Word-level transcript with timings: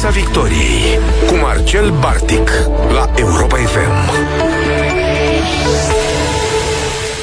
Piața 0.00 0.18
Victoriei 0.18 0.98
cu 1.26 1.34
Marcel 1.34 1.90
Bartic 1.90 2.50
la 2.92 3.10
Europa 3.16 3.56
FM. 3.56 4.10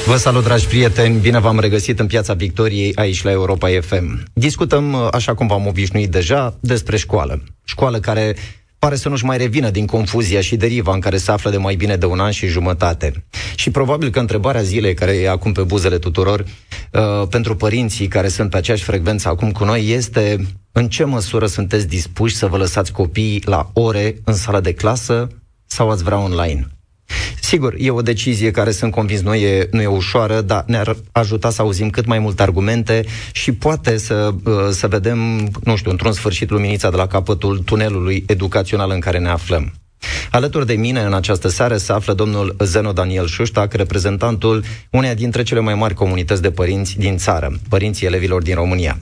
Vă 0.06 0.16
salut, 0.16 0.44
dragi 0.44 0.66
prieteni! 0.66 1.18
Bine 1.18 1.38
v-am 1.38 1.58
regăsit 1.58 1.98
în 1.98 2.06
Piața 2.06 2.34
Victoriei 2.34 2.92
aici 2.94 3.22
la 3.22 3.30
Europa 3.30 3.68
FM. 3.80 4.22
Discutăm, 4.32 4.94
așa 5.12 5.34
cum 5.34 5.46
v-am 5.46 5.66
obișnuit 5.66 6.10
deja, 6.10 6.56
despre 6.60 6.96
școală. 6.96 7.42
Școală 7.64 7.98
care 7.98 8.36
pare 8.78 8.96
să 8.96 9.08
nu-și 9.08 9.24
mai 9.24 9.36
revină 9.36 9.70
din 9.70 9.86
confuzia 9.86 10.40
și 10.40 10.56
deriva 10.56 10.92
în 10.92 11.00
care 11.00 11.16
se 11.16 11.30
află 11.30 11.50
de 11.50 11.56
mai 11.56 11.74
bine 11.74 11.96
de 11.96 12.06
un 12.06 12.20
an 12.20 12.30
și 12.30 12.46
jumătate. 12.46 13.24
Și 13.54 13.70
probabil 13.70 14.10
că 14.10 14.18
întrebarea 14.18 14.62
zilei, 14.62 14.94
care 14.94 15.12
e 15.12 15.28
acum 15.28 15.52
pe 15.52 15.62
buzele 15.62 15.98
tuturor, 15.98 16.44
uh, 16.92 17.28
pentru 17.30 17.56
părinții 17.56 18.08
care 18.08 18.28
sunt 18.28 18.50
pe 18.50 18.56
aceeași 18.56 18.84
frecvență 18.84 19.28
acum 19.28 19.52
cu 19.52 19.64
noi, 19.64 19.88
este 19.88 20.46
în 20.72 20.88
ce 20.88 21.04
măsură 21.04 21.46
sunteți 21.46 21.86
dispuși 21.86 22.36
să 22.36 22.46
vă 22.46 22.56
lăsați 22.56 22.92
copiii 22.92 23.42
la 23.44 23.70
ore 23.72 24.20
în 24.24 24.34
sala 24.34 24.60
de 24.60 24.72
clasă 24.72 25.28
sau 25.66 25.90
ați 25.90 26.02
vrea 26.02 26.18
online? 26.18 26.77
Sigur, 27.48 27.74
e 27.78 27.90
o 27.90 28.02
decizie 28.02 28.50
care 28.50 28.70
sunt 28.70 28.92
convins 28.92 29.20
nu 29.20 29.34
e, 29.34 29.68
nu 29.70 29.82
e 29.82 29.86
ușoară, 29.86 30.40
dar 30.40 30.64
ne-ar 30.66 30.96
ajuta 31.12 31.50
să 31.50 31.62
auzim 31.62 31.90
cât 31.90 32.06
mai 32.06 32.18
multe 32.18 32.42
argumente 32.42 33.04
și 33.32 33.52
poate 33.52 33.96
să, 33.96 34.34
uh, 34.44 34.52
să 34.70 34.88
vedem, 34.88 35.18
nu 35.64 35.76
știu, 35.76 35.90
într-un 35.90 36.12
sfârșit 36.12 36.50
luminița 36.50 36.90
de 36.90 36.96
la 36.96 37.06
capătul 37.06 37.58
tunelului 37.58 38.24
educațional 38.26 38.90
în 38.90 39.00
care 39.00 39.18
ne 39.18 39.28
aflăm. 39.28 39.72
Alături 40.30 40.66
de 40.66 40.74
mine 40.74 41.00
în 41.00 41.14
această 41.14 41.48
seară 41.48 41.76
se 41.76 41.92
află 41.92 42.12
domnul 42.12 42.56
Zeno 42.58 42.92
Daniel 42.92 43.26
Șuștac, 43.26 43.72
reprezentantul 43.72 44.64
uneia 44.90 45.14
dintre 45.14 45.42
cele 45.42 45.60
mai 45.60 45.74
mari 45.74 45.94
comunități 45.94 46.42
de 46.42 46.50
părinți 46.50 46.98
din 46.98 47.16
țară, 47.16 47.52
părinții 47.68 48.06
elevilor 48.06 48.42
din 48.42 48.54
România. 48.54 48.98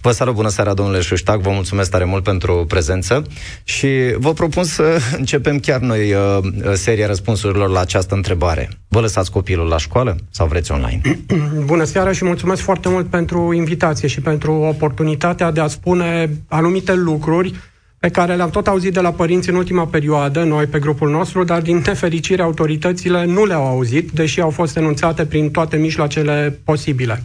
Vă 0.00 0.10
salut, 0.10 0.34
bună 0.34 0.48
seara, 0.48 0.74
domnule 0.74 1.00
Șuștac, 1.00 1.40
vă 1.40 1.50
mulțumesc 1.50 1.90
tare 1.90 2.04
mult 2.04 2.22
pentru 2.22 2.64
prezență 2.68 3.22
și 3.64 3.88
vă 4.16 4.32
propun 4.32 4.64
să 4.64 4.98
începem 5.18 5.58
chiar 5.58 5.80
noi 5.80 6.12
uh, 6.12 6.38
seria 6.72 7.06
răspunsurilor 7.06 7.68
la 7.68 7.80
această 7.80 8.14
întrebare. 8.14 8.68
Vă 8.88 9.00
lăsați 9.00 9.30
copilul 9.30 9.66
la 9.66 9.78
școală 9.78 10.16
sau 10.30 10.46
vreți 10.46 10.72
online? 10.72 11.00
Bună 11.64 11.84
seara 11.84 12.12
și 12.12 12.24
mulțumesc 12.24 12.62
foarte 12.62 12.88
mult 12.88 13.06
pentru 13.06 13.52
invitație 13.52 14.08
și 14.08 14.20
pentru 14.20 14.52
oportunitatea 14.52 15.50
de 15.50 15.60
a 15.60 15.66
spune 15.66 16.30
anumite 16.48 16.94
lucruri 16.94 17.54
pe 18.00 18.08
care 18.08 18.34
le-am 18.34 18.50
tot 18.50 18.66
auzit 18.66 18.92
de 18.92 19.00
la 19.00 19.12
părinți 19.12 19.48
în 19.48 19.54
ultima 19.54 19.86
perioadă, 19.86 20.44
noi 20.44 20.66
pe 20.66 20.78
grupul 20.78 21.10
nostru, 21.10 21.44
dar 21.44 21.62
din 21.62 21.82
nefericire 21.86 22.42
autoritățile 22.42 23.24
nu 23.24 23.44
le-au 23.44 23.66
auzit, 23.66 24.10
deși 24.10 24.40
au 24.40 24.50
fost 24.50 24.76
enunțate 24.76 25.26
prin 25.26 25.50
toate 25.50 25.76
mijloacele 25.76 26.60
posibile. 26.64 27.24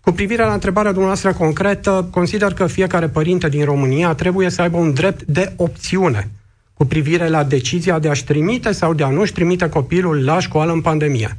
Cu 0.00 0.12
privire 0.12 0.44
la 0.44 0.52
întrebarea 0.52 0.90
dumneavoastră 0.90 1.32
concretă, 1.32 2.08
consider 2.10 2.52
că 2.52 2.66
fiecare 2.66 3.08
părinte 3.08 3.48
din 3.48 3.64
România 3.64 4.14
trebuie 4.14 4.50
să 4.50 4.62
aibă 4.62 4.76
un 4.76 4.92
drept 4.92 5.22
de 5.22 5.52
opțiune 5.56 6.30
cu 6.74 6.84
privire 6.84 7.28
la 7.28 7.44
decizia 7.44 7.98
de 7.98 8.08
a-și 8.08 8.24
trimite 8.24 8.72
sau 8.72 8.94
de 8.94 9.02
a 9.02 9.08
nu-și 9.10 9.32
trimite 9.32 9.68
copilul 9.68 10.24
la 10.24 10.40
școală 10.40 10.72
în 10.72 10.80
pandemie. 10.80 11.36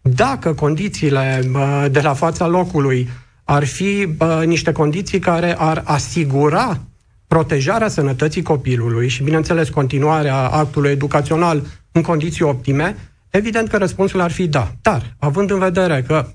Dacă 0.00 0.52
condițiile 0.54 1.40
de 1.90 2.00
la 2.00 2.14
fața 2.14 2.46
locului 2.46 3.08
ar 3.44 3.64
fi 3.64 4.08
niște 4.44 4.72
condiții 4.72 5.18
care 5.18 5.54
ar 5.58 5.82
asigura 5.84 6.80
protejarea 7.28 7.88
sănătății 7.88 8.42
copilului 8.42 9.08
și, 9.08 9.22
bineînțeles, 9.22 9.68
continuarea 9.68 10.36
actului 10.36 10.90
educațional 10.90 11.62
în 11.92 12.02
condiții 12.02 12.44
optime, 12.44 12.96
evident 13.30 13.68
că 13.68 13.76
răspunsul 13.76 14.20
ar 14.20 14.30
fi 14.30 14.46
da. 14.46 14.72
Dar, 14.82 15.14
având 15.18 15.50
în 15.50 15.58
vedere 15.58 16.04
că 16.06 16.26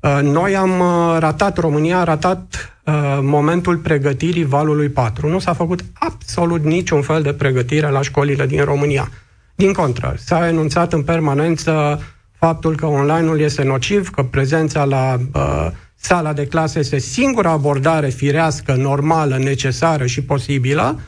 uh, 0.00 0.18
noi 0.22 0.56
am 0.56 0.80
uh, 0.80 1.16
ratat, 1.18 1.58
România 1.58 1.98
a 1.98 2.04
ratat 2.04 2.72
uh, 2.84 3.18
momentul 3.20 3.76
pregătirii 3.76 4.44
valului 4.44 4.88
4. 4.88 5.28
Nu 5.28 5.38
s-a 5.38 5.52
făcut 5.52 5.84
absolut 5.92 6.64
niciun 6.64 7.02
fel 7.02 7.22
de 7.22 7.32
pregătire 7.32 7.90
la 7.90 8.02
școlile 8.02 8.46
din 8.46 8.64
România. 8.64 9.10
Din 9.54 9.72
contră, 9.72 10.14
s-a 10.16 10.48
enunțat 10.48 10.92
în 10.92 11.02
permanență 11.02 12.00
faptul 12.38 12.76
că 12.76 12.86
online-ul 12.86 13.40
este 13.40 13.62
nociv, 13.62 14.10
că 14.10 14.22
prezența 14.22 14.84
la 14.84 15.16
uh, 15.34 15.70
sala 16.00 16.32
de 16.32 16.46
clasă 16.46 16.78
este 16.78 16.98
singura 16.98 17.50
abordare 17.50 18.08
firească, 18.08 18.74
normală, 18.74 19.38
necesară 19.38 20.06
și 20.06 20.22
posibilă, 20.22 21.00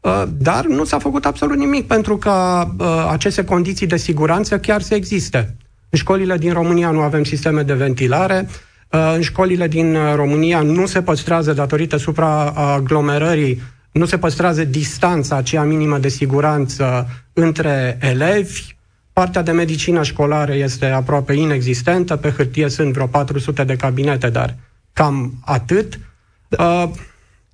uh, 0.00 0.22
dar 0.28 0.66
nu 0.66 0.84
s-a 0.84 0.98
făcut 0.98 1.24
absolut 1.24 1.56
nimic 1.56 1.86
pentru 1.86 2.16
ca 2.16 2.70
uh, 2.78 3.08
aceste 3.10 3.44
condiții 3.44 3.86
de 3.86 3.96
siguranță 3.96 4.58
chiar 4.58 4.82
să 4.82 4.94
existe. 4.94 5.56
În 5.88 5.98
școlile 5.98 6.36
din 6.36 6.52
România 6.52 6.90
nu 6.90 7.00
avem 7.00 7.24
sisteme 7.24 7.62
de 7.62 7.74
ventilare, 7.74 8.48
uh, 8.90 9.12
în 9.14 9.20
școlile 9.20 9.68
din 9.68 9.96
România 10.14 10.60
nu 10.60 10.86
se 10.86 11.02
păstrează, 11.02 11.52
datorită 11.52 11.96
supraaglomerării, 11.96 13.62
nu 13.92 14.04
se 14.04 14.18
păstrează 14.18 14.64
distanța 14.64 15.36
aceea 15.36 15.62
minimă 15.62 15.98
de 15.98 16.08
siguranță 16.08 17.08
între 17.32 17.98
elevi, 18.00 18.74
Partea 19.20 19.42
de 19.42 19.50
medicină 19.50 20.02
școlară 20.02 20.54
este 20.54 20.86
aproape 20.86 21.32
inexistentă, 21.32 22.16
pe 22.16 22.30
hârtie 22.30 22.68
sunt 22.68 22.92
vreo 22.92 23.06
400 23.06 23.64
de 23.64 23.76
cabinete, 23.76 24.30
dar 24.30 24.56
cam 24.92 25.32
atât. 25.44 26.00
Da. 26.48 26.64
Uh, 26.64 26.90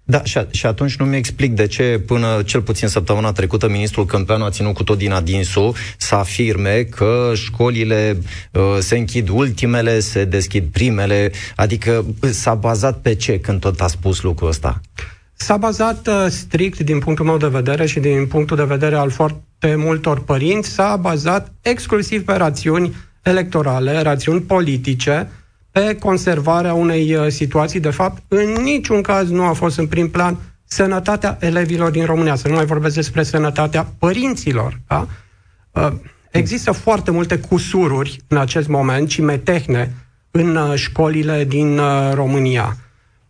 da, 0.04 0.24
și, 0.24 0.38
a, 0.38 0.46
și 0.50 0.66
atunci 0.66 0.96
nu 0.96 1.04
mi 1.04 1.16
explic 1.16 1.52
de 1.52 1.66
ce 1.66 2.02
până 2.06 2.42
cel 2.44 2.62
puțin 2.62 2.88
săptămâna 2.88 3.32
trecută 3.32 3.68
ministrul 3.68 4.04
Câmpeanu 4.04 4.44
a 4.44 4.50
ținut 4.50 4.74
cu 4.74 4.82
tot 4.82 4.98
din 4.98 5.12
adinsul 5.12 5.74
să 5.96 6.14
afirme 6.14 6.82
că 6.82 7.32
școlile 7.34 8.18
uh, 8.52 8.62
se 8.78 8.96
închid 8.96 9.28
ultimele, 9.28 10.00
se 10.00 10.24
deschid 10.24 10.64
primele, 10.72 11.32
adică 11.56 12.04
s-a 12.20 12.54
bazat 12.54 13.00
pe 13.00 13.14
ce 13.14 13.40
când 13.40 13.60
tot 13.60 13.80
a 13.80 13.86
spus 13.86 14.22
lucrul 14.22 14.48
ăsta? 14.48 14.80
S-a 15.38 15.56
bazat 15.56 16.06
uh, 16.06 16.26
strict 16.28 16.78
din 16.80 16.98
punctul 16.98 17.24
meu 17.24 17.36
de 17.36 17.46
vedere 17.46 17.86
și 17.86 18.00
din 18.00 18.26
punctul 18.26 18.56
de 18.56 18.64
vedere 18.64 18.96
al 18.96 19.10
foarte 19.10 19.74
multor 19.74 20.24
părinți, 20.24 20.68
s-a 20.68 20.96
bazat 20.96 21.52
exclusiv 21.62 22.24
pe 22.24 22.32
rațiuni 22.32 22.94
electorale, 23.22 24.02
rațiuni 24.02 24.40
politice, 24.40 25.28
pe 25.70 25.96
conservarea 26.00 26.74
unei 26.74 27.14
uh, 27.14 27.26
situații. 27.28 27.80
De 27.80 27.90
fapt, 27.90 28.22
în 28.28 28.52
niciun 28.62 29.02
caz 29.02 29.30
nu 29.30 29.44
a 29.44 29.52
fost 29.52 29.78
în 29.78 29.86
prim 29.86 30.10
plan 30.10 30.36
sănătatea 30.64 31.36
elevilor 31.40 31.90
din 31.90 32.04
România, 32.04 32.34
să 32.34 32.48
nu 32.48 32.54
mai 32.54 32.64
vorbesc 32.64 32.94
despre 32.94 33.22
sănătatea 33.22 33.86
părinților. 33.98 34.80
Da? 34.86 35.06
Uh, 35.70 35.92
există 36.30 36.72
foarte 36.72 37.10
multe 37.10 37.38
cusururi 37.38 38.20
în 38.28 38.36
acest 38.36 38.68
moment 38.68 39.10
și 39.10 39.20
metehne 39.20 39.94
în 40.30 40.56
uh, 40.56 40.74
școlile 40.74 41.44
din 41.44 41.80
România. 42.14 42.76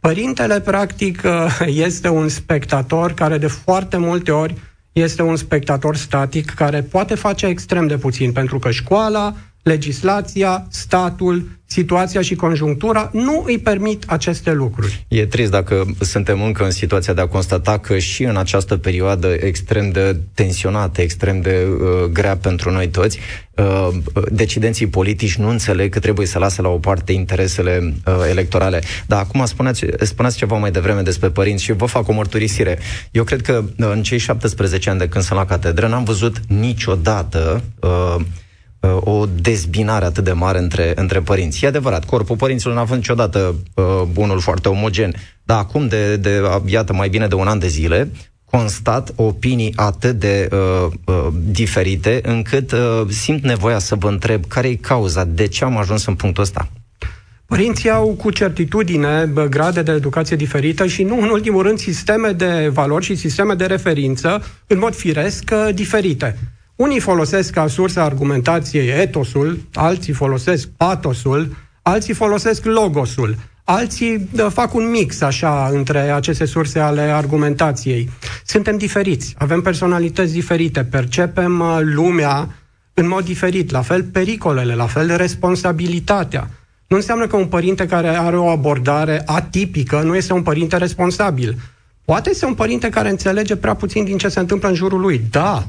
Părintele, 0.06 0.61
practic, 0.61 1.22
este 1.89 2.09
un 2.09 2.28
spectator 2.28 3.12
care 3.12 3.39
de 3.39 3.47
foarte 3.47 3.97
multe 3.97 4.31
ori 4.31 4.55
este 4.93 5.22
un 5.22 5.37
spectator 5.37 5.97
static 5.97 6.50
care 6.50 6.83
poate 6.83 7.15
face 7.15 7.47
extrem 7.47 7.87
de 7.87 7.97
puțin, 7.97 8.33
pentru 8.33 8.59
că 8.59 8.71
școala, 8.71 9.34
legislația, 9.66 10.66
statul, 10.71 11.49
situația 11.65 12.21
și 12.21 12.34
conjunctura 12.34 13.10
nu 13.12 13.43
îi 13.47 13.59
permit 13.59 14.04
aceste 14.06 14.53
lucruri. 14.53 15.06
E 15.09 15.27
trist 15.27 15.50
dacă 15.50 15.87
suntem 16.00 16.43
încă 16.43 16.65
în 16.65 16.71
situația 16.71 17.12
de 17.12 17.21
a 17.21 17.27
constata 17.27 17.78
că 17.78 17.99
și 17.99 18.22
în 18.22 18.37
această 18.37 18.76
perioadă 18.76 19.28
extrem 19.41 19.91
de 19.91 20.21
tensionată, 20.34 21.00
extrem 21.00 21.41
de 21.41 21.66
uh, 21.66 22.05
grea 22.12 22.37
pentru 22.37 22.71
noi 22.71 22.88
toți, 22.88 23.19
uh, 23.56 23.88
decidenții 24.31 24.87
politici 24.87 25.37
nu 25.37 25.49
înțeleg 25.49 25.93
că 25.93 25.99
trebuie 25.99 26.26
să 26.26 26.38
lase 26.38 26.62
la 26.62 26.69
o 26.69 26.78
parte 26.78 27.12
interesele 27.12 27.94
uh, 28.06 28.15
electorale. 28.31 28.82
Dar 29.06 29.21
acum 29.21 29.44
spuneați, 29.44 29.84
spuneați 30.00 30.37
ceva 30.37 30.56
mai 30.56 30.71
devreme 30.71 31.00
despre 31.00 31.28
părinți 31.28 31.62
și 31.62 31.72
vă 31.72 31.87
fac 31.87 32.09
o 32.09 32.12
mărturisire. 32.12 32.78
Eu 33.10 33.25
cred 33.25 33.41
că 33.41 33.65
uh, 33.65 33.88
în 33.93 34.03
cei 34.03 34.19
17 34.19 34.91
ani 34.91 34.99
de 34.99 35.09
când 35.09 35.25
sunt 35.25 35.38
la 35.38 35.44
catedră 35.44 35.87
n-am 35.87 36.05
văzut 36.05 36.37
niciodată 36.49 37.62
uh, 37.81 38.16
Uh, 38.94 39.00
o 39.04 39.26
dezbinare 39.41 40.04
atât 40.04 40.24
de 40.24 40.32
mare 40.32 40.58
între, 40.58 40.92
între 40.94 41.20
părinți. 41.20 41.64
E 41.64 41.69
adevărat, 41.69 42.04
corpul 42.04 42.36
părinților 42.36 42.74
n-a 42.74 42.84
fost 42.84 42.98
niciodată 42.98 43.54
uh, 43.74 43.84
bunul 44.12 44.41
foarte 44.41 44.69
omogen, 44.69 45.14
dar 45.42 45.58
acum, 45.58 45.88
de, 45.88 46.16
de, 46.16 46.42
iată, 46.64 46.92
mai 46.92 47.08
bine 47.08 47.26
de 47.26 47.34
un 47.34 47.46
an 47.46 47.58
de 47.58 47.66
zile, 47.66 48.10
constat 48.50 49.12
opinii 49.14 49.72
atât 49.76 50.19
de 50.19 50.49
uh, 50.52 50.93
uh, 51.05 51.26
diferite, 51.50 52.20
încât 52.22 52.72
uh, 52.72 53.02
simt 53.08 53.43
nevoia 53.43 53.78
să 53.78 53.94
vă 53.94 54.08
întreb 54.08 54.44
care 54.49 54.69
e 54.69 54.75
cauza, 54.75 55.25
de 55.25 55.46
ce 55.46 55.64
am 55.64 55.76
ajuns 55.76 56.06
în 56.06 56.14
punctul 56.14 56.43
ăsta? 56.43 56.69
Părinții 57.46 57.90
au 57.90 58.08
cu 58.08 58.31
certitudine 58.31 59.32
grade 59.49 59.82
de 59.82 59.93
educație 59.93 60.37
diferită 60.37 60.87
și 60.87 61.02
nu 61.02 61.20
în 61.20 61.28
ultimul 61.28 61.62
rând 61.62 61.78
sisteme 61.78 62.32
de 62.32 62.70
valori 62.72 63.05
și 63.05 63.14
sisteme 63.14 63.55
de 63.55 63.66
referință 63.66 64.43
în 64.66 64.78
mod 64.78 64.94
firesc 64.94 65.50
uh, 65.52 65.75
diferite. 65.75 66.38
Unii 66.76 67.00
folosesc 67.00 67.52
ca 67.52 67.67
sursă 67.67 68.00
argumentației 68.00 68.88
etosul, 69.00 69.58
alții 69.75 70.12
folosesc 70.12 70.69
patosul, 70.76 71.56
alții 71.82 72.14
folosesc 72.14 72.64
logosul, 72.64 73.37
alții 73.64 74.28
fac 74.49 74.75
un 74.75 74.90
mix 74.90 75.20
așa 75.20 75.69
între 75.73 75.99
aceste 75.99 76.44
surse 76.44 76.78
ale 76.78 77.00
argumentației. 77.00 78.11
Suntem 78.44 78.76
diferiți, 78.76 79.34
avem 79.38 79.61
personalități 79.61 80.32
diferite, 80.32 80.84
percepem 80.84 81.61
uh, 81.61 81.78
lumea 81.81 82.49
în 82.94 83.08
mod 83.08 83.25
diferit, 83.25 83.70
la 83.70 83.82
fel 83.82 84.02
pericolele, 84.02 84.75
la 84.75 84.87
fel 84.87 85.17
responsabilitatea. 85.17 86.50
Nu 86.87 86.96
înseamnă 86.96 87.26
că 87.26 87.37
un 87.37 87.46
părinte 87.46 87.87
care 87.87 88.08
are 88.08 88.37
o 88.37 88.49
abordare 88.49 89.23
atipică 89.26 90.00
nu 90.00 90.17
este 90.17 90.32
un 90.32 90.43
părinte 90.43 90.76
responsabil 90.76 91.56
Poate 92.06 92.31
este 92.31 92.46
un 92.46 92.55
părinte 92.55 92.88
care 92.88 93.08
înțelege 93.08 93.56
prea 93.56 93.75
puțin 93.75 94.05
din 94.05 94.19
ce 94.19 94.28
se 94.28 94.40
întâmplă 94.40 94.69
în 94.69 94.75
jurul 94.75 95.00
lui, 95.00 95.20
da, 95.31 95.67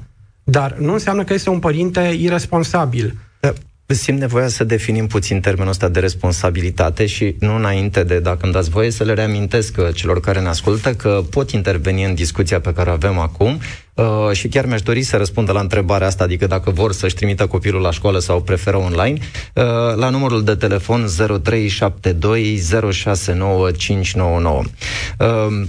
dar 0.50 0.76
nu 0.78 0.94
înseamnă 0.94 1.24
că 1.24 1.34
este 1.34 1.50
un 1.50 1.60
părinte 1.60 2.16
irresponsabil. 2.20 3.16
Da, 3.40 3.54
simt 3.86 4.20
nevoia 4.20 4.48
să 4.48 4.64
definim 4.64 5.08
puțin 5.08 5.40
termenul 5.40 5.72
ăsta 5.72 5.90
de 5.90 6.00
responsabilitate 6.00 7.06
și 7.06 7.36
nu 7.40 7.56
înainte 7.56 8.04
de, 8.04 8.20
dacă 8.20 8.40
îmi 8.42 8.54
dați 8.54 8.70
voie, 8.70 8.90
să 8.90 9.04
le 9.04 9.14
reamintesc 9.14 9.92
celor 9.94 10.20
care 10.20 10.40
ne 10.42 10.48
ascultă 10.48 10.94
că 10.94 11.24
pot 11.30 11.52
interveni 11.52 12.04
în 12.04 12.14
discuția 12.14 12.60
pe 12.60 12.74
care 12.74 12.90
o 12.90 12.94
avem 12.94 13.18
acum 13.20 13.60
Uh, 13.98 14.32
și 14.32 14.48
chiar 14.48 14.66
mi-aș 14.66 14.82
dori 14.82 15.02
să 15.02 15.18
răspundă 15.18 15.52
la 15.52 15.60
întrebarea 15.60 16.08
asta, 16.08 16.24
adică 16.24 16.48
dacă 16.48 16.72
vor 16.72 16.94
să-și 16.94 17.16
trimită 17.16 17.48
copilul 17.48 17.82
la 17.82 17.92
școală 17.92 18.20
sau 18.20 18.42
preferă 18.42 18.78
online, 18.78 19.18
uh, 19.54 19.64
la 19.96 20.10
numărul 20.10 20.44
de 20.44 20.56
telefon 20.56 21.08
0372 21.44 22.58
069599. 22.92 24.62
Uh, 25.20 25.28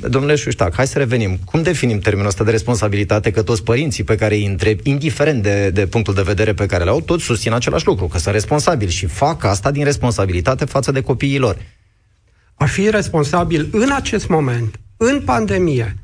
domnule 0.08 0.34
Șuștac, 0.34 0.74
hai 0.74 0.86
să 0.86 0.98
revenim. 0.98 1.38
Cum 1.44 1.62
definim 1.62 1.98
termenul 1.98 2.28
ăsta 2.28 2.44
de 2.44 2.50
responsabilitate 2.50 3.30
că 3.30 3.42
toți 3.42 3.62
părinții 3.62 4.04
pe 4.04 4.14
care 4.14 4.34
îi 4.34 4.46
întreb, 4.46 4.78
indiferent 4.82 5.42
de, 5.42 5.70
de 5.70 5.86
punctul 5.86 6.14
de 6.14 6.22
vedere 6.22 6.52
pe 6.52 6.66
care 6.66 6.84
le 6.84 6.90
au, 6.90 7.00
toți 7.00 7.24
susțin 7.24 7.52
același 7.52 7.86
lucru, 7.86 8.06
că 8.06 8.18
sunt 8.18 8.34
responsabili 8.34 8.90
și 8.90 9.06
fac 9.06 9.44
asta 9.44 9.70
din 9.70 9.84
responsabilitate 9.84 10.64
față 10.64 10.92
de 10.92 11.00
copiii 11.00 11.38
lor. 11.38 11.56
Aș 12.54 12.70
fi 12.70 12.90
responsabil 12.90 13.68
în 13.72 13.90
acest 13.92 14.28
moment, 14.28 14.80
în 14.96 15.20
pandemie, 15.24 15.96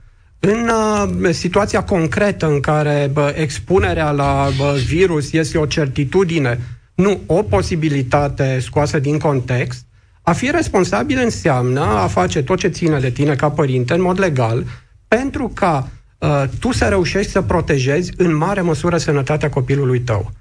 în 0.47 0.69
uh, 0.69 1.31
situația 1.31 1.83
concretă 1.83 2.47
în 2.47 2.61
care 2.61 3.11
bă, 3.13 3.35
expunerea 3.37 4.11
la 4.11 4.49
bă, 4.59 4.79
virus 4.87 5.33
este 5.33 5.59
o 5.59 5.67
certitudine, 5.67 6.61
nu 6.95 7.21
o 7.27 7.43
posibilitate 7.43 8.59
scoasă 8.61 8.99
din 8.99 9.19
context, 9.19 9.85
a 10.23 10.33
fi 10.33 10.51
responsabil 10.51 11.19
înseamnă 11.23 11.81
a 11.81 12.07
face 12.07 12.43
tot 12.43 12.59
ce 12.59 12.69
ține 12.69 12.99
de 12.99 13.11
tine 13.11 13.35
ca 13.35 13.51
părinte 13.51 13.95
în 13.95 14.03
mod 14.03 14.19
legal 14.19 14.65
pentru 15.09 15.51
ca 15.55 15.89
uh, 16.19 16.43
tu 16.61 16.73
să 16.73 16.85
reușești 16.85 17.31
să 17.31 17.43
protejezi 17.43 18.13
în 18.17 18.37
mare 18.37 18.61
măsură 18.61 18.97
sănătatea 18.97 19.49
copilului 19.49 20.01
tău. 20.01 20.33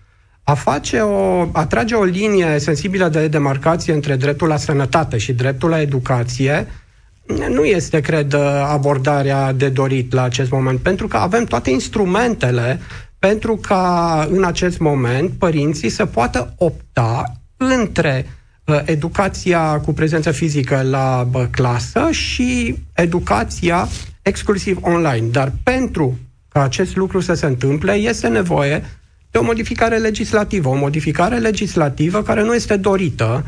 A 0.44 0.54
face 0.54 1.00
o, 1.00 1.48
a 1.52 1.66
trage 1.66 1.96
o 1.96 2.04
linie 2.04 2.60
sensibilă 2.60 3.10
de 3.10 3.28
demarcație 3.28 3.94
între 3.94 4.16
dreptul 4.16 4.48
la 4.48 4.58
sănătate 4.58 5.18
și 5.18 5.34
dreptul 5.34 5.70
la 5.70 5.82
educație 5.82 6.68
nu 7.50 7.64
este, 7.64 8.00
cred, 8.00 8.34
abordarea 8.64 9.52
de 9.52 9.70
dorit 9.70 10.14
la 10.14 10.24
acest 10.24 10.52
moment, 10.52 10.80
pentru 10.80 11.08
că 11.08 11.18
avem 11.18 11.44
toate 11.44 11.70
instrumentele 11.70 12.80
pentru 13.20 13.56
ca 13.56 14.28
în 14.32 14.44
acest 14.44 14.80
moment 14.80 15.32
părinții 15.32 15.90
să 15.90 16.06
poată 16.06 16.54
opta 16.58 17.24
între 17.58 18.26
uh, 18.66 18.82
educația 18.86 19.80
cu 19.80 19.94
prezență 19.94 20.32
fizică 20.32 20.82
la 20.82 21.28
uh, 21.34 21.44
clasă 21.52 22.08
și 22.12 22.78
educația 22.94 23.88
exclusiv 24.22 24.78
online. 24.82 25.28
Dar 25.28 25.52
pentru 25.64 26.18
ca 26.48 26.64
acest 26.64 26.96
lucru 26.96 27.20
să 27.20 27.34
se 27.34 27.46
întâmple, 27.46 27.94
este 27.94 28.28
nevoie 28.28 28.84
de 29.32 29.38
o 29.38 29.44
modificare 29.44 29.98
legislativă. 29.98 30.70
O 30.70 30.76
modificare 30.76 31.38
legislativă 31.38 32.22
care 32.22 32.44
nu 32.44 32.54
este 32.54 32.78
dorită 32.78 33.44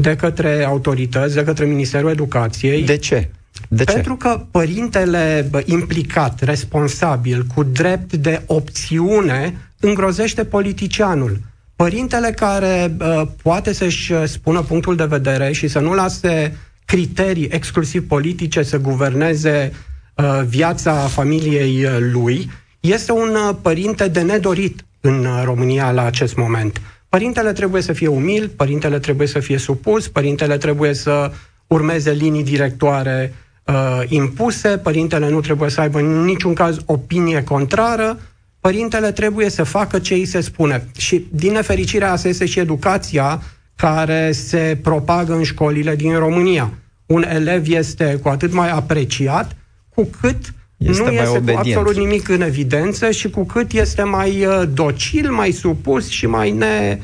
de 0.00 0.16
către 0.16 0.64
autorități, 0.64 1.34
de 1.34 1.44
către 1.44 1.64
Ministerul 1.64 2.10
Educației. 2.10 2.82
De 2.82 2.96
ce? 2.96 3.30
De 3.68 3.84
ce? 3.84 3.92
Pentru 3.92 4.16
că 4.16 4.44
părintele 4.50 5.50
implicat, 5.64 6.40
responsabil, 6.42 7.46
cu 7.54 7.62
drept 7.62 8.12
de 8.12 8.42
opțiune, 8.46 9.70
îngrozește 9.80 10.44
politicianul. 10.44 11.40
Părintele 11.76 12.30
care 12.30 12.96
uh, 13.00 13.22
poate 13.42 13.72
să-și 13.72 14.12
spună 14.26 14.62
punctul 14.62 14.96
de 14.96 15.04
vedere 15.04 15.52
și 15.52 15.68
să 15.68 15.78
nu 15.78 15.94
lase 15.94 16.56
criterii 16.84 17.48
exclusiv 17.50 18.06
politice 18.06 18.62
să 18.62 18.78
guverneze 18.78 19.72
uh, 20.14 20.40
viața 20.46 20.92
familiei 20.92 21.86
lui, 21.98 22.50
este 22.80 23.12
un 23.12 23.28
uh, 23.48 23.56
părinte 23.62 24.08
de 24.08 24.20
nedorit 24.20 24.84
în 25.00 25.26
România 25.44 25.90
la 25.90 26.04
acest 26.04 26.36
moment. 26.36 26.80
Părintele 27.08 27.52
trebuie 27.52 27.82
să 27.82 27.92
fie 27.92 28.06
umil, 28.06 28.50
părintele 28.56 28.98
trebuie 28.98 29.26
să 29.26 29.38
fie 29.38 29.58
supus, 29.58 30.08
părintele 30.08 30.56
trebuie 30.56 30.94
să 30.94 31.32
urmeze 31.66 32.12
linii 32.12 32.44
directoare 32.44 33.34
uh, 33.64 34.02
impuse, 34.08 34.68
părintele 34.68 35.28
nu 35.28 35.40
trebuie 35.40 35.70
să 35.70 35.80
aibă 35.80 35.98
în 35.98 36.24
niciun 36.24 36.54
caz 36.54 36.76
opinie 36.86 37.44
contrară, 37.44 38.18
părintele 38.60 39.12
trebuie 39.12 39.48
să 39.48 39.62
facă 39.62 39.98
ce 39.98 40.14
îi 40.14 40.24
se 40.24 40.40
spune. 40.40 40.88
Și 40.96 41.26
din 41.30 41.52
nefericire 41.52 42.04
asta 42.04 42.28
este 42.28 42.46
și 42.46 42.58
educația 42.58 43.42
care 43.76 44.32
se 44.32 44.78
propagă 44.82 45.34
în 45.34 45.42
școlile 45.42 45.96
din 45.96 46.18
România. 46.18 46.72
Un 47.06 47.22
elev 47.22 47.68
este 47.68 48.18
cu 48.22 48.28
atât 48.28 48.52
mai 48.52 48.70
apreciat 48.70 49.56
cu 49.94 50.10
cât 50.20 50.36
este 50.78 51.02
nu 51.02 51.10
este 51.10 51.28
obedient. 51.28 51.62
cu 51.62 51.68
absolut 51.68 51.96
nimic 51.96 52.28
în 52.28 52.40
evidență 52.40 53.10
și 53.10 53.30
cu 53.30 53.44
cât 53.44 53.72
este 53.72 54.02
mai 54.02 54.44
uh, 54.44 54.62
docil, 54.72 55.30
mai 55.30 55.50
supus 55.50 56.08
și 56.08 56.26
mai 56.26 56.50
ne... 56.50 56.98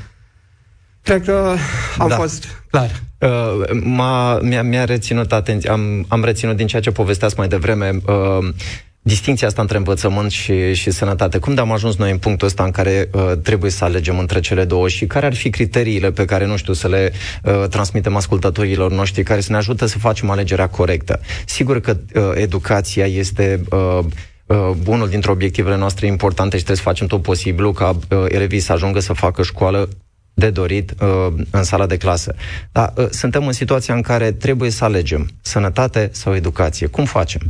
Cred 1.02 1.24
că 1.24 1.56
am 1.98 2.08
da. 2.08 2.16
fost 2.16 2.44
clar. 2.70 3.02
Uh, 3.18 3.80
m-a, 3.82 4.38
mi-a, 4.38 4.62
mi-a 4.62 4.84
reținut 4.84 5.32
atenția, 5.32 5.72
am, 5.72 6.04
am 6.08 6.24
reținut 6.24 6.56
din 6.56 6.66
ceea 6.66 6.82
ce 6.82 6.90
povesteați 6.90 7.34
mai 7.38 7.48
devreme, 7.48 8.00
uh, 8.06 8.48
distinția 9.06 9.46
asta 9.46 9.60
între 9.60 9.76
învățământ 9.76 10.30
și, 10.30 10.74
și 10.74 10.90
sănătate. 10.90 11.38
Cum 11.38 11.54
de 11.54 11.60
am 11.60 11.72
ajuns 11.72 11.96
noi 11.96 12.10
în 12.10 12.18
punctul 12.18 12.46
ăsta 12.46 12.64
în 12.64 12.70
care 12.70 13.08
uh, 13.12 13.32
trebuie 13.42 13.70
să 13.70 13.84
alegem 13.84 14.18
între 14.18 14.40
cele 14.40 14.64
două 14.64 14.88
și 14.88 15.06
care 15.06 15.26
ar 15.26 15.34
fi 15.34 15.50
criteriile 15.50 16.10
pe 16.10 16.24
care, 16.24 16.46
nu 16.46 16.56
știu, 16.56 16.72
să 16.72 16.88
le 16.88 17.12
uh, 17.42 17.68
transmitem 17.70 18.16
ascultătorilor 18.16 18.92
noștri, 18.92 19.22
care 19.22 19.40
să 19.40 19.52
ne 19.52 19.56
ajută 19.56 19.86
să 19.86 19.98
facem 19.98 20.30
alegerea 20.30 20.68
corectă? 20.68 21.20
Sigur 21.46 21.80
că 21.80 21.96
uh, 22.14 22.22
educația 22.34 23.06
este... 23.06 23.60
Uh, 23.70 24.04
Uh, 24.46 24.70
unul 24.86 25.08
dintre 25.08 25.30
obiectivele 25.30 25.76
noastre 25.76 26.06
importante 26.06 26.56
și 26.56 26.62
trebuie 26.62 26.84
să 26.84 26.90
facem 26.90 27.06
tot 27.06 27.22
posibilul 27.22 27.72
ca 27.72 27.90
uh, 27.90 28.24
elevii 28.28 28.60
să 28.60 28.72
ajungă 28.72 29.00
să 29.00 29.12
facă 29.12 29.42
școală 29.42 29.88
de 30.34 30.50
dorit 30.50 30.94
uh, 31.00 31.32
în 31.50 31.62
sala 31.62 31.86
de 31.86 31.96
clasă. 31.96 32.34
Dar 32.72 32.92
uh, 32.96 33.06
suntem 33.10 33.46
în 33.46 33.52
situația 33.52 33.94
în 33.94 34.02
care 34.02 34.32
trebuie 34.32 34.70
să 34.70 34.84
alegem 34.84 35.30
sănătate 35.40 36.08
sau 36.12 36.34
educație. 36.34 36.86
Cum 36.86 37.04
facem? 37.04 37.40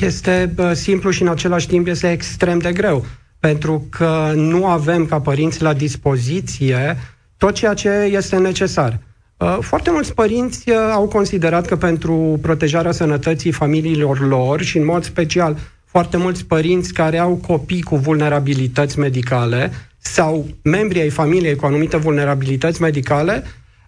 Este 0.00 0.54
uh, 0.58 0.70
simplu 0.72 1.10
și 1.10 1.22
în 1.22 1.28
același 1.28 1.66
timp 1.66 1.86
este 1.86 2.10
extrem 2.10 2.58
de 2.58 2.72
greu, 2.72 3.04
pentru 3.40 3.86
că 3.90 4.32
nu 4.34 4.66
avem 4.66 5.06
ca 5.06 5.20
părinți 5.20 5.62
la 5.62 5.72
dispoziție 5.72 6.96
tot 7.36 7.54
ceea 7.54 7.74
ce 7.74 7.88
este 7.88 8.36
necesar. 8.36 8.98
Uh, 9.36 9.58
foarte 9.60 9.90
mulți 9.90 10.14
părinți 10.14 10.70
uh, 10.70 10.76
au 10.92 11.08
considerat 11.08 11.66
că 11.66 11.76
pentru 11.76 12.38
protejarea 12.42 12.92
sănătății 12.92 13.52
familiilor 13.52 14.26
lor 14.28 14.62
și 14.62 14.78
în 14.78 14.84
mod 14.84 15.04
special 15.04 15.56
foarte 15.84 16.16
mulți 16.16 16.44
părinți 16.44 16.92
care 16.92 17.18
au 17.18 17.34
copii 17.46 17.82
cu 17.82 17.96
vulnerabilități 17.96 18.98
medicale 18.98 19.70
sau 19.98 20.46
membrii 20.62 21.00
ai 21.00 21.10
familiei 21.10 21.56
cu 21.56 21.66
anumite 21.66 21.96
vulnerabilități 21.96 22.82
medicale 22.82 23.44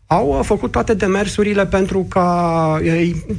au 0.06 0.28
uh, 0.28 0.40
făcut 0.42 0.70
toate 0.70 0.94
demersurile 0.94 1.66
pentru 1.66 2.06
ca 2.08 2.80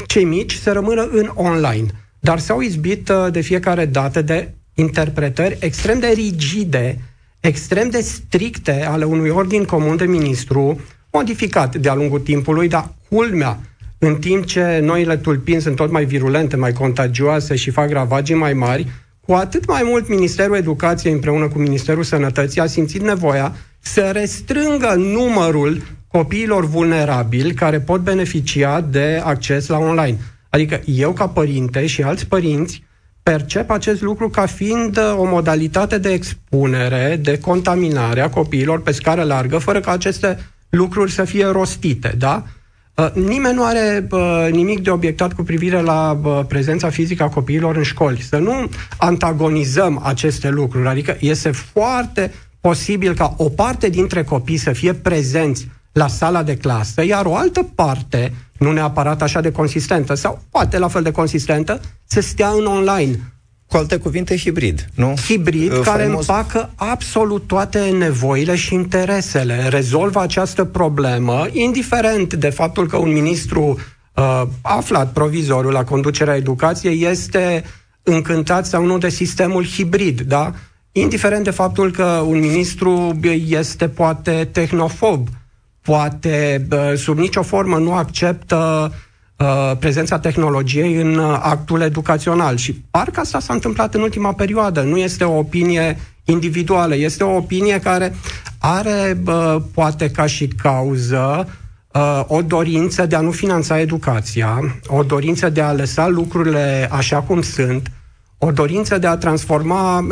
cei 0.07 0.23
mici 0.23 0.53
să 0.53 0.71
rămână 0.71 1.07
în 1.11 1.29
online. 1.33 1.85
Dar 2.19 2.39
s-au 2.39 2.61
izbit 2.61 3.11
de 3.31 3.41
fiecare 3.41 3.85
dată 3.85 4.21
de 4.21 4.53
interpretări 4.73 5.57
extrem 5.59 5.99
de 5.99 6.07
rigide, 6.07 6.99
extrem 7.39 7.89
de 7.89 7.99
stricte 7.99 8.85
ale 8.85 9.03
unui 9.03 9.29
ordin 9.29 9.63
comun 9.63 9.95
de 9.95 10.05
ministru, 10.05 10.79
modificat 11.11 11.75
de-a 11.75 11.93
lungul 11.93 12.19
timpului, 12.19 12.67
dar 12.67 12.93
culmea, 13.09 13.59
în 13.97 14.15
timp 14.15 14.45
ce 14.45 14.79
noile 14.83 15.17
tulpini 15.17 15.61
sunt 15.61 15.75
tot 15.75 15.91
mai 15.91 16.05
virulente, 16.05 16.55
mai 16.55 16.73
contagioase 16.73 17.55
și 17.55 17.69
fac 17.69 17.89
ravagii 17.89 18.35
mai 18.35 18.53
mari, 18.53 18.87
cu 19.21 19.33
atât 19.33 19.67
mai 19.67 19.81
mult 19.85 20.09
Ministerul 20.09 20.55
Educației 20.55 21.13
împreună 21.13 21.47
cu 21.47 21.57
Ministerul 21.57 22.03
Sănătății 22.03 22.61
a 22.61 22.65
simțit 22.65 23.01
nevoia 23.01 23.55
să 23.79 24.09
restrângă 24.13 24.93
numărul 24.97 25.81
copiilor 26.07 26.65
vulnerabili 26.65 27.53
care 27.53 27.79
pot 27.79 28.01
beneficia 28.01 28.81
de 28.81 29.21
acces 29.23 29.67
la 29.67 29.77
online. 29.77 30.17
Adică 30.49 30.81
eu 30.85 31.11
ca 31.11 31.27
părinte 31.27 31.85
și 31.85 32.01
alți 32.01 32.27
părinți 32.27 32.83
percep 33.23 33.69
acest 33.69 34.01
lucru 34.01 34.29
ca 34.29 34.45
fiind 34.45 34.99
o 35.17 35.25
modalitate 35.25 35.97
de 35.97 36.11
expunere, 36.11 37.19
de 37.21 37.39
contaminare 37.39 38.21
a 38.21 38.29
copiilor 38.29 38.81
pe 38.81 38.91
scară 38.91 39.23
largă, 39.23 39.57
fără 39.57 39.79
ca 39.79 39.91
aceste 39.91 40.39
lucruri 40.69 41.11
să 41.11 41.23
fie 41.23 41.45
rostite, 41.45 42.15
da? 42.17 42.43
Uh, 42.95 43.11
nimeni 43.13 43.55
nu 43.55 43.63
are 43.63 44.07
uh, 44.11 44.47
nimic 44.51 44.83
de 44.83 44.89
obiectat 44.89 45.33
cu 45.33 45.43
privire 45.43 45.81
la 45.81 46.19
uh, 46.23 46.39
prezența 46.47 46.89
fizică 46.89 47.23
a 47.23 47.29
copiilor 47.29 47.75
în 47.75 47.83
școli. 47.83 48.21
Să 48.21 48.37
nu 48.37 48.69
antagonizăm 48.97 50.01
aceste 50.03 50.49
lucruri. 50.49 50.87
Adică 50.87 51.17
este 51.19 51.51
foarte 51.51 52.31
posibil 52.61 53.13
ca 53.13 53.33
o 53.37 53.49
parte 53.49 53.89
dintre 53.89 54.23
copii 54.23 54.57
să 54.57 54.71
fie 54.71 54.93
prezenți 54.93 55.67
la 55.91 56.07
sala 56.07 56.43
de 56.43 56.57
clasă, 56.57 57.05
iar 57.05 57.25
o 57.25 57.35
altă 57.35 57.63
parte, 57.75 58.33
nu 58.59 58.71
neapărat 58.71 59.21
așa 59.21 59.41
de 59.41 59.51
consistentă, 59.51 60.13
sau 60.13 60.41
poate 60.51 60.77
la 60.77 60.87
fel 60.87 61.03
de 61.03 61.11
consistentă, 61.11 61.81
să 62.05 62.21
stea 62.21 62.49
în 62.49 62.65
online. 62.65 63.19
Cu 63.67 63.77
alte 63.77 63.97
cuvinte, 63.97 64.37
hibrid, 64.37 64.89
nu? 64.95 65.13
Hibrid, 65.27 65.71
uh, 65.71 65.79
care 65.83 66.03
faimos... 66.03 66.27
împacă 66.27 66.69
absolut 66.75 67.47
toate 67.47 67.79
nevoile 67.79 68.55
și 68.55 68.73
interesele. 68.73 69.67
Rezolvă 69.67 70.21
această 70.21 70.63
problemă, 70.63 71.47
indiferent 71.51 72.33
de 72.33 72.49
faptul 72.49 72.87
că 72.87 72.97
un 72.97 73.11
ministru 73.11 73.79
uh, 74.15 74.41
aflat 74.61 75.11
provizorul 75.11 75.71
la 75.71 75.83
conducerea 75.83 76.35
educației 76.35 77.03
este 77.03 77.63
încântat 78.03 78.65
sau 78.65 78.85
nu 78.85 78.97
de 78.97 79.09
sistemul 79.09 79.65
hibrid, 79.65 80.21
da? 80.21 80.53
Indiferent 80.91 81.43
de 81.43 81.51
faptul 81.51 81.91
că 81.91 82.03
un 82.03 82.39
ministru 82.39 83.19
este 83.47 83.87
poate 83.87 84.49
tehnofob, 84.51 85.27
poate 85.89 86.67
sub 86.95 87.17
nicio 87.17 87.41
formă 87.41 87.77
nu 87.77 87.93
acceptă 87.93 88.91
uh, 89.37 89.71
prezența 89.79 90.19
tehnologiei 90.19 90.95
în 90.95 91.15
uh, 91.15 91.39
actul 91.41 91.81
educațional. 91.81 92.57
Și 92.57 92.73
parcă 92.91 93.19
asta 93.19 93.39
s-a 93.39 93.53
întâmplat 93.53 93.93
în 93.93 94.01
ultima 94.01 94.33
perioadă. 94.33 94.81
Nu 94.81 94.97
este 94.97 95.23
o 95.23 95.37
opinie 95.37 95.97
individuală, 96.23 96.95
este 96.95 97.23
o 97.23 97.35
opinie 97.35 97.79
care 97.79 98.15
are, 98.59 99.21
uh, 99.25 99.55
poate 99.73 100.11
ca 100.11 100.25
și 100.25 100.47
cauză, 100.47 101.47
uh, 101.93 102.23
o 102.27 102.41
dorință 102.41 103.05
de 103.05 103.15
a 103.15 103.21
nu 103.21 103.31
finanța 103.31 103.79
educația, 103.79 104.79
o 104.87 105.03
dorință 105.03 105.49
de 105.49 105.61
a 105.61 105.73
lăsa 105.73 106.07
lucrurile 106.07 106.89
așa 106.91 107.21
cum 107.21 107.41
sunt, 107.41 107.91
o 108.37 108.51
dorință 108.51 108.97
de 108.97 109.07
a 109.07 109.17
transforma, 109.17 110.07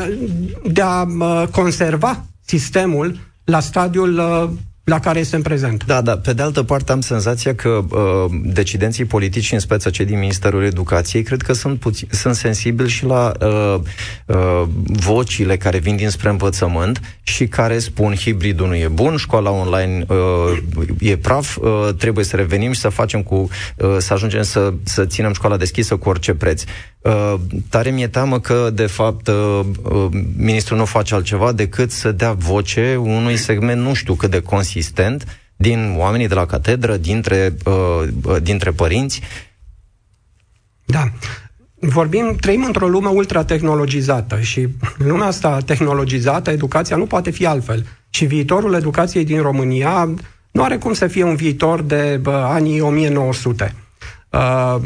de 0.72 0.81
a 0.81 1.01
uh, 1.01 1.43
conserva 1.51 2.24
sistemul 2.46 3.19
la 3.43 3.60
stadiul 3.60 4.17
uh, 4.17 4.50
la 4.89 5.00
care 5.00 5.20
este 5.20 5.36
în 5.36 5.41
prezent. 5.41 5.86
Da, 5.86 6.01
da. 6.01 6.17
Pe 6.17 6.34
de 6.34 6.41
altă 6.41 6.63
parte 6.63 6.91
am 6.91 7.01
senzația 7.01 7.56
că 7.56 7.70
uh, 7.70 8.25
decidenții 8.44 9.06
politici, 9.06 9.51
în 9.51 9.60
speță 9.60 9.89
cei 9.89 10.06
din 10.06 10.20
Ministerul 10.20 10.63
Educației, 10.63 11.24
cred 11.24 11.41
că 11.41 11.53
sunt, 11.53 11.79
puțin, 11.79 12.08
sunt 12.12 12.36
sensibili 12.36 12.89
și 12.89 13.06
la 13.06 13.32
uh, 13.41 13.79
uh, 14.25 14.63
vocile 14.86 15.58
care 15.58 15.77
vin 15.77 15.96
dinspre 15.96 16.29
învățământ 16.29 17.17
și 17.24 17.48
care 17.48 17.79
spun 17.79 18.15
hibridul 18.15 18.67
nu 18.67 18.75
e 18.75 18.88
bun, 18.88 19.17
școala 19.17 19.51
online 19.51 20.06
uh, 20.08 20.58
e 21.00 21.17
praf, 21.17 21.58
uh, 21.58 21.89
trebuie 21.98 22.25
să 22.25 22.36
revenim 22.36 22.72
și 22.72 22.79
să 22.79 22.89
facem 22.89 23.24
cu, 23.24 23.36
uh, 23.77 23.96
să 23.98 24.13
ajungem 24.13 24.41
să, 24.41 24.74
să 24.84 25.06
ținem 25.06 25.34
școala 25.34 25.58
deschisă 25.58 25.96
cu 25.96 26.10
orice 26.10 26.34
preț. 26.34 26.63
Uh, 27.01 27.34
tare 27.70 27.89
mi-e 27.89 28.08
teamă 28.08 28.39
că, 28.39 28.70
de 28.74 28.86
fapt, 28.86 29.27
uh, 29.27 29.60
uh, 29.82 30.08
ministrul 30.38 30.77
nu 30.77 30.86
face 30.86 31.13
altceva 31.13 31.51
decât 31.51 31.91
să 31.91 32.12
dea 32.12 32.32
voce 32.32 32.96
unui 33.01 33.38
segment 33.38 33.82
nu 33.82 33.94
știu 33.94 34.13
cât 34.13 34.32
de 34.32 34.41
consistent 34.77 35.25
din 35.55 35.96
oamenii 35.98 36.27
de 36.27 36.34
la 36.34 36.46
catedră, 36.46 36.98
dintre, 36.98 37.55
uh, 37.65 38.07
uh 38.24 38.41
dintre 38.41 38.72
părinți. 38.72 39.22
Da. 40.86 41.03
Vorbim, 41.79 42.36
trăim 42.41 42.63
într-o 42.63 42.88
lume 42.88 43.10
ultra-tehnologizată 43.10 44.39
și 44.39 44.60
în 44.98 45.07
lumea 45.07 45.27
asta 45.27 45.57
tehnologizată, 45.65 46.51
educația 46.51 46.96
nu 46.96 47.05
poate 47.05 47.31
fi 47.31 47.46
altfel. 47.46 47.86
Și 48.10 48.25
viitorul 48.25 48.74
educației 48.74 49.25
din 49.25 49.41
România 49.41 50.13
nu 50.51 50.63
are 50.63 50.77
cum 50.77 50.93
să 50.93 51.07
fie 51.07 51.24
un 51.24 51.36
viitor 51.36 51.81
de 51.81 52.19
bă, 52.22 52.31
anii 52.31 52.81
1900 52.81 53.75
Uh, 54.29 54.81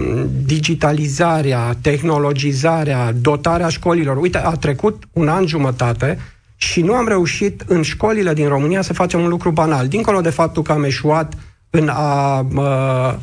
digitalizarea, 0.45 1.77
tehnologizarea, 1.81 3.11
dotarea 3.11 3.69
școlilor. 3.69 4.17
Uite, 4.17 4.37
a 4.37 4.51
trecut 4.51 5.03
un 5.13 5.27
an 5.27 5.47
jumătate 5.47 6.17
și 6.61 6.81
nu 6.81 6.93
am 6.93 7.07
reușit 7.07 7.63
în 7.67 7.81
școlile 7.81 8.33
din 8.33 8.47
România 8.47 8.81
să 8.81 8.93
facem 8.93 9.21
un 9.21 9.27
lucru 9.27 9.51
banal. 9.51 9.87
Dincolo 9.87 10.21
de 10.21 10.29
faptul 10.29 10.63
că 10.63 10.71
am 10.71 10.83
eșuat 10.83 11.33
în 11.69 11.87
a 11.87 12.39
uh, 12.55 13.13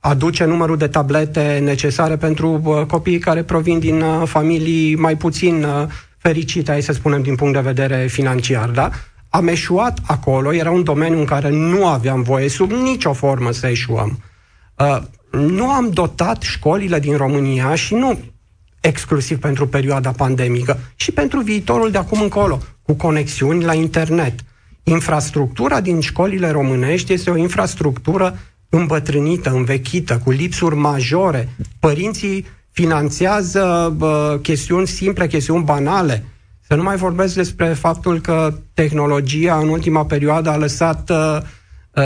aduce 0.00 0.44
numărul 0.44 0.76
de 0.76 0.86
tablete 0.86 1.60
necesare 1.64 2.16
pentru 2.16 2.60
uh, 2.64 2.86
copiii 2.86 3.18
care 3.18 3.42
provin 3.42 3.78
din 3.78 4.00
uh, 4.00 4.22
familii 4.24 4.94
mai 4.94 5.16
puțin 5.16 5.64
uh, 5.64 5.86
fericite, 6.18 6.70
hai 6.70 6.82
să 6.82 6.92
spunem, 6.92 7.22
din 7.22 7.34
punct 7.34 7.54
de 7.54 7.60
vedere 7.60 8.06
financiar, 8.06 8.68
da? 8.68 8.90
Am 9.28 9.48
eșuat 9.48 9.98
acolo, 10.06 10.54
era 10.54 10.70
un 10.70 10.84
domeniu 10.84 11.18
în 11.18 11.24
care 11.24 11.50
nu 11.50 11.86
aveam 11.86 12.22
voie 12.22 12.48
sub 12.48 12.70
nicio 12.70 13.12
formă 13.12 13.52
să 13.52 13.66
eșuăm. 13.66 14.22
Uh, 14.78 14.98
nu 15.30 15.70
am 15.70 15.90
dotat 15.90 16.42
școlile 16.42 16.98
din 16.98 17.16
România 17.16 17.74
și 17.74 17.94
nu 17.94 18.18
exclusiv 18.80 19.38
pentru 19.38 19.66
perioada 19.68 20.10
pandemică, 20.10 20.78
și 20.96 21.12
pentru 21.12 21.40
viitorul 21.40 21.90
de 21.90 21.98
acum 21.98 22.20
încolo, 22.20 22.60
cu 22.82 22.92
conexiuni 22.92 23.64
la 23.64 23.74
internet. 23.74 24.34
Infrastructura 24.82 25.80
din 25.80 26.00
școlile 26.00 26.50
românești 26.50 27.12
este 27.12 27.30
o 27.30 27.36
infrastructură 27.36 28.38
îmbătrânită, 28.68 29.50
învechită, 29.50 30.20
cu 30.24 30.30
lipsuri 30.30 30.76
majore. 30.76 31.48
Părinții 31.80 32.46
finanțează 32.70 33.96
uh, 34.00 34.40
chestiuni 34.42 34.86
simple, 34.86 35.26
chestiuni 35.26 35.64
banale. 35.64 36.24
Să 36.66 36.74
nu 36.74 36.82
mai 36.82 36.96
vorbesc 36.96 37.34
despre 37.34 37.66
faptul 37.66 38.20
că 38.20 38.58
tehnologia 38.74 39.56
în 39.56 39.68
ultima 39.68 40.04
perioadă 40.04 40.50
a 40.50 40.56
lăsat 40.56 41.10
uh, 41.10 41.16
Uh, 41.40 41.44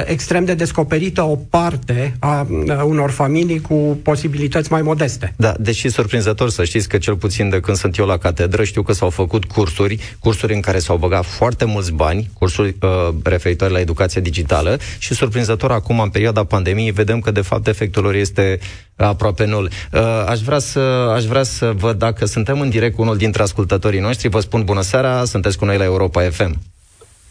extrem 0.04 0.44
de 0.44 0.54
descoperită 0.54 1.22
o 1.22 1.37
parte 1.50 2.16
a 2.18 2.46
unor 2.84 3.11
familii 3.11 3.61
cu 3.61 3.99
posibilități 4.02 4.72
mai 4.72 4.82
modeste. 4.82 5.32
Da, 5.37 5.54
deși 5.58 5.88
surprinzător 5.88 6.50
să 6.50 6.64
știți 6.64 6.88
că 6.88 6.99
cel 6.99 7.16
puțin 7.16 7.49
de 7.49 7.61
când 7.61 7.76
sunt 7.76 7.96
eu 7.96 8.06
la 8.06 8.16
catedră 8.16 8.64
știu 8.64 8.82
că 8.82 8.92
s-au 8.92 9.11
făcut 9.11 9.44
cursuri, 9.44 9.99
cursuri 10.18 10.54
în 10.54 10.61
care 10.61 10.78
s-au 10.78 10.96
băgat 10.96 11.25
foarte 11.25 11.64
mulți 11.64 11.92
bani, 11.92 12.30
cursuri 12.38 12.76
uh, 12.80 13.14
referitoare 13.22 13.72
la 13.72 13.80
educația 13.80 14.20
digitală 14.20 14.78
și 14.99 15.14
surprinzător 15.14 15.70
acum 15.70 16.00
în 16.00 16.08
perioada 16.08 16.44
pandemiei 16.44 16.90
vedem 16.90 17.20
că 17.20 17.30
de 17.30 17.40
fapt 17.40 17.66
efectul 17.66 18.02
lor 18.02 18.14
este 18.14 18.58
aproape 18.96 19.46
nul. 19.46 19.70
Uh, 19.92 20.00
aș, 20.28 20.40
vrea 20.40 20.58
să, 20.58 20.78
aș 21.14 21.25
vrea 21.25 21.42
să 21.42 21.72
văd 21.76 21.99
dacă 21.99 22.26
suntem 22.26 22.61
în 22.61 22.68
direct 22.68 22.94
cu 22.94 23.02
unul 23.02 23.16
dintre 23.16 23.42
ascultătorii 23.42 24.00
noștri. 24.00 24.28
Vă 24.28 24.40
spun 24.40 24.64
bună 24.64 24.80
seara, 24.80 25.25
sunteți 25.25 25.58
cu 25.58 25.64
noi 25.64 25.76
la 25.76 25.84
Europa 25.84 26.22
FM. 26.22 26.58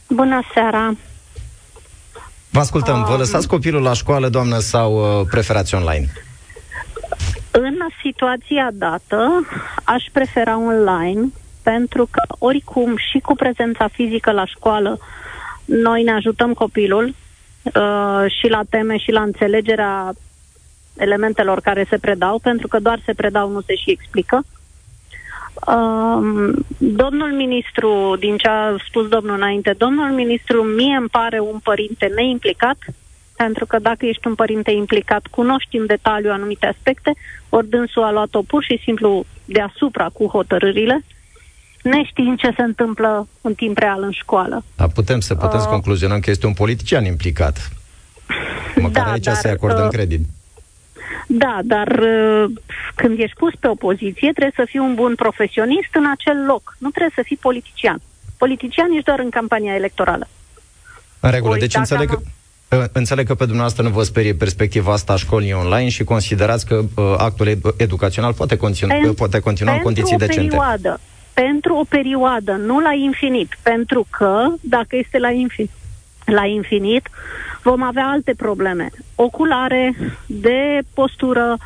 Bună 0.08 0.42
seara! 0.54 0.96
Vă 2.52 2.60
ascultăm. 2.60 2.98
Um, 2.98 3.06
Vă 3.06 3.16
lăsați 3.18 3.48
copilul 3.48 3.82
la 3.82 3.94
școală, 3.94 4.30
doamnă, 4.30 4.60
sau 4.60 5.20
uh, 5.20 5.28
preferați 5.30 5.76
online? 5.76 6.06
În 7.52 7.78
situația 8.04 8.70
dată, 8.74 9.48
aș 9.84 10.04
prefera 10.12 10.58
online, 10.58 11.32
pentru 11.64 12.08
că 12.12 12.36
oricum 12.40 12.98
și 12.98 13.20
cu 13.20 13.36
prezența 13.36 13.88
fizică 13.88 14.32
la 14.32 14.46
școală, 14.46 15.00
noi 15.66 16.04
ne 16.04 16.12
ajutăm 16.12 16.54
copilul 16.54 17.06
uh, 17.64 18.32
și 18.40 18.48
la 18.48 18.62
teme 18.70 18.98
și 18.98 19.12
la 19.12 19.22
înțelegerea 19.22 20.14
elementelor 20.98 21.62
care 21.62 21.86
se 21.90 21.98
predau, 21.98 22.40
pentru 22.40 22.68
că 22.68 22.80
doar 22.80 23.02
se 23.06 23.14
predau, 23.14 23.50
nu 23.50 23.62
se 23.62 23.76
și 23.76 23.92
explică. 23.92 24.42
Uh, 24.44 24.61
Um, 25.54 26.66
domnul 26.78 27.32
ministru, 27.32 28.16
din 28.20 28.38
ce 28.38 28.48
a 28.48 28.76
spus 28.88 29.08
domnul 29.08 29.36
înainte, 29.36 29.76
domnul 29.78 30.10
ministru 30.10 30.64
mie 30.64 30.96
îmi 30.96 31.10
pare 31.10 31.40
un 31.40 31.60
părinte 31.64 32.12
neimplicat, 32.16 32.78
pentru 33.36 33.66
că 33.66 33.80
dacă 33.80 34.06
ești 34.06 34.28
un 34.28 34.36
părinte 34.36 34.72
implicat, 34.72 35.28
cunoști 35.28 35.78
în 35.78 35.86
detaliu 35.86 36.32
anumite 36.32 36.66
aspecte, 36.66 37.14
ori 37.50 37.70
dânsul 37.70 38.04
a 38.04 38.12
luat-o 38.12 38.42
pur 38.42 38.64
și 38.64 38.82
simplu 38.84 39.26
deasupra 39.46 40.10
cu 40.14 40.28
hotărârile, 40.28 41.04
neștiind 41.84 42.38
ce 42.38 42.54
se 42.56 42.62
întâmplă 42.62 43.28
în 43.42 43.54
timp 43.54 43.78
real 43.78 44.04
în 44.04 44.12
școală. 44.12 44.64
Da, 44.76 44.88
putem 44.88 45.20
să 45.20 45.36
putem 45.36 45.58
uh, 45.58 45.64
să 45.64 45.70
concluzionăm 45.70 46.20
că 46.20 46.30
este 46.30 46.46
un 46.46 46.54
politician 46.54 47.06
implicat. 47.06 47.72
Măcar 48.76 49.06
da, 49.06 49.12
aici 49.12 49.24
dar, 49.24 49.36
să-i 49.36 49.52
acordăm 49.52 49.86
uh, 49.86 49.92
credit. 49.92 50.22
Da, 51.28 51.60
dar 51.64 51.88
uh, 51.88 52.46
când 52.96 53.20
ești 53.20 53.36
pus 53.38 53.54
pe 53.60 53.68
opoziție, 53.68 54.32
trebuie 54.32 54.54
să 54.56 54.66
fii 54.66 54.80
un 54.80 54.94
bun 54.94 55.16
profesionist 55.16 55.90
în 55.94 56.06
acel 56.12 56.46
loc. 56.46 56.76
Nu 56.78 56.90
trebuie 56.90 57.14
să 57.16 57.22
fii 57.26 57.38
politician. 57.42 58.02
Politician 58.38 58.92
ești 58.92 59.06
doar 59.06 59.20
în 59.20 59.30
campania 59.30 59.76
electorală. 59.76 60.28
În 61.20 61.32
regulă. 61.32 61.52
Ori, 61.52 61.60
deci 61.60 61.76
înțeleg 61.76 62.10
că... 62.10 62.20
Înțeleg 62.92 63.28
că 63.28 63.34
pe 63.36 63.44
dumneavoastră 63.44 63.84
nu 63.84 63.90
vă 63.90 64.04
sperie 64.04 64.34
perspectiva 64.34 64.92
asta 64.92 65.14
a 65.14 65.16
școlii 65.16 65.54
online 65.54 65.90
și 65.90 66.04
considerați 66.04 66.66
că 66.66 66.76
uh, 66.76 67.14
actul 67.18 67.58
educațional 67.78 68.34
poate, 68.34 68.58
continu- 68.58 68.94
Pen- 68.94 69.16
poate 69.16 69.40
continua 69.40 69.74
în 69.74 69.80
condiții 69.80 70.18
decente. 70.18 70.42
Perioadă, 70.42 71.00
pentru 71.34 71.76
o 71.76 71.84
perioadă, 71.84 72.52
nu 72.52 72.80
la 72.80 72.94
infinit. 72.94 73.58
Pentru 73.62 74.08
că, 74.10 74.48
dacă 74.62 74.96
este 74.96 75.18
la 75.18 75.30
infinit, 75.30 75.72
la 76.26 76.46
infinit, 76.46 77.10
vom 77.64 77.84
avea 77.84 78.08
alte 78.08 78.34
probleme. 78.38 78.90
Oculare, 79.16 79.96
de 80.26 80.80
postură, 80.94 81.58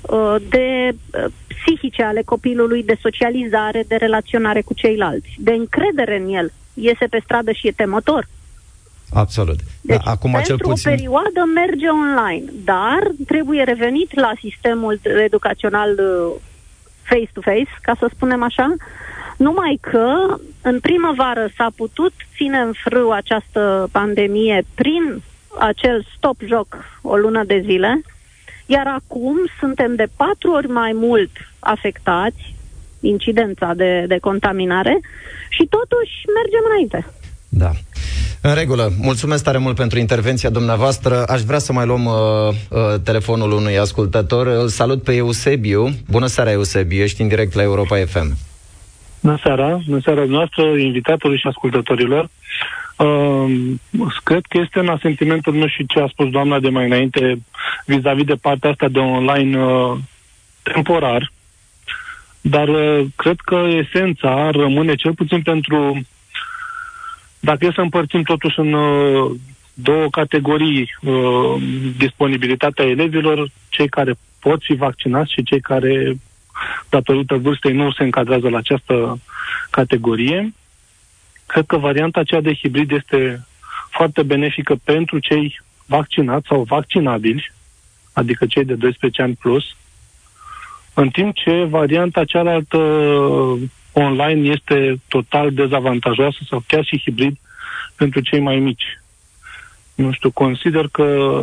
uh, 0.00 0.34
de 0.48 0.88
uh, 0.90 1.24
psihice 1.46 2.02
ale 2.02 2.22
copilului, 2.22 2.82
de 2.82 2.98
socializare, 3.00 3.84
de 3.88 3.96
relaționare 3.96 4.62
cu 4.62 4.74
ceilalți, 4.74 5.36
de 5.38 5.52
încredere 5.52 6.18
în 6.18 6.34
el. 6.34 6.52
Iese 6.74 7.06
pe 7.06 7.20
stradă 7.24 7.52
și 7.52 7.66
e 7.66 7.72
temător. 7.72 8.26
Absolut. 9.12 9.58
Deci, 9.80 10.02
da, 10.04 10.10
acum 10.10 10.30
pentru 10.30 10.56
cel 10.56 10.66
puțin... 10.68 10.90
o 10.90 10.94
perioadă 10.94 11.42
merge 11.54 11.86
online, 11.88 12.52
dar 12.64 13.10
trebuie 13.26 13.62
revenit 13.62 14.14
la 14.14 14.32
sistemul 14.40 15.00
educațional 15.24 15.90
uh, 15.90 16.40
face-to-face, 17.02 17.70
ca 17.82 17.94
să 17.98 18.10
spunem 18.14 18.42
așa, 18.42 18.74
numai 19.36 19.78
că 19.80 20.36
în 20.62 20.80
primăvară 20.80 21.48
s-a 21.56 21.68
putut 21.76 22.12
ține 22.36 22.58
în 22.58 22.72
frâu 22.72 23.10
această 23.10 23.88
pandemie 23.92 24.64
prin 24.74 25.22
acel 25.58 26.06
stop-joc 26.16 26.76
o 27.02 27.16
lună 27.16 27.44
de 27.44 27.62
zile, 27.64 28.02
iar 28.66 28.86
acum 28.86 29.36
suntem 29.58 29.94
de 29.94 30.06
patru 30.16 30.50
ori 30.52 30.68
mai 30.68 30.92
mult 30.94 31.30
afectați, 31.58 32.54
incidența 33.00 33.74
de, 33.74 34.04
de 34.08 34.18
contaminare, 34.18 35.00
și 35.48 35.66
totuși 35.76 36.12
mergem 36.34 36.64
înainte. 36.70 37.06
Da. 37.48 37.70
În 38.40 38.54
regulă. 38.54 38.92
Mulțumesc 39.00 39.44
tare 39.44 39.58
mult 39.58 39.76
pentru 39.76 39.98
intervenția 39.98 40.50
dumneavoastră. 40.50 41.24
Aș 41.26 41.40
vrea 41.40 41.58
să 41.58 41.72
mai 41.72 41.86
luăm 41.86 42.04
uh, 42.04 42.14
uh, 42.14 43.00
telefonul 43.04 43.52
unui 43.52 43.78
ascultător. 43.78 44.46
Îl 44.46 44.68
salut 44.68 45.02
pe 45.02 45.12
Eusebiu. 45.14 45.88
Bună 46.10 46.26
seara, 46.26 46.50
Eusebiu. 46.50 47.02
Ești 47.02 47.22
în 47.22 47.28
direct 47.28 47.54
la 47.54 47.62
Europa 47.62 47.96
FM. 47.96 48.36
Bună 49.20 49.38
seara. 49.42 49.80
Bună 49.86 50.00
seara 50.04 50.24
noastră, 50.24 50.62
invitatului 50.62 51.38
și 51.38 51.46
ascultătorilor. 51.46 52.28
Uh, 52.96 53.54
cred 54.24 54.44
că 54.48 54.58
este 54.58 54.78
în 54.78 54.88
asentimentul 54.88 55.52
meu 55.52 55.66
și 55.66 55.86
ce 55.86 56.00
a 56.00 56.06
spus 56.06 56.28
doamna 56.30 56.58
de 56.58 56.68
mai 56.68 56.84
înainte 56.84 57.38
vis-a-vis 57.86 58.24
de 58.24 58.34
partea 58.34 58.70
asta 58.70 58.88
de 58.88 58.98
online 58.98 59.64
uh, 59.64 59.98
temporar, 60.62 61.32
dar 62.40 62.68
uh, 62.68 63.06
cred 63.16 63.36
că 63.44 63.66
esența 63.68 64.50
rămâne 64.50 64.94
cel 64.94 65.14
puțin 65.14 65.42
pentru 65.42 66.06
dacă 67.44 67.66
e 67.66 67.72
să 67.74 67.80
împărțim 67.80 68.22
totuși 68.22 68.58
în 68.58 68.72
uh, 68.72 69.30
două 69.74 70.08
categorii 70.10 70.88
uh, 71.02 71.62
disponibilitatea 71.96 72.84
elevilor, 72.84 73.48
cei 73.68 73.88
care 73.88 74.14
pot 74.40 74.62
fi 74.62 74.74
vaccinați 74.74 75.32
și 75.32 75.42
cei 75.42 75.60
care, 75.60 76.16
datorită 76.88 77.34
vârstei, 77.34 77.72
nu 77.72 77.92
se 77.92 78.02
încadrează 78.02 78.48
la 78.48 78.56
această 78.56 79.18
categorie. 79.70 80.54
Cred 81.46 81.66
că 81.66 81.76
varianta 81.76 82.20
aceea 82.20 82.40
de 82.40 82.54
hibrid 82.54 82.90
este 82.90 83.46
foarte 83.90 84.22
benefică 84.22 84.74
pentru 84.84 85.18
cei 85.18 85.60
vaccinați 85.86 86.46
sau 86.46 86.62
vaccinabili, 86.62 87.52
adică 88.12 88.46
cei 88.46 88.64
de 88.64 88.74
12 88.74 89.22
ani 89.22 89.34
plus, 89.34 89.64
în 90.94 91.08
timp 91.08 91.34
ce 91.34 91.64
varianta 91.64 92.24
cealaltă 92.24 92.78
online 93.92 94.48
este 94.48 95.00
total 95.08 95.52
dezavantajoasă 95.52 96.38
sau 96.48 96.62
chiar 96.66 96.84
și 96.84 97.00
hibrid 97.00 97.36
pentru 97.96 98.20
cei 98.20 98.40
mai 98.40 98.56
mici. 98.56 99.00
Nu 99.94 100.12
știu, 100.12 100.30
consider 100.30 100.88
că 100.92 101.38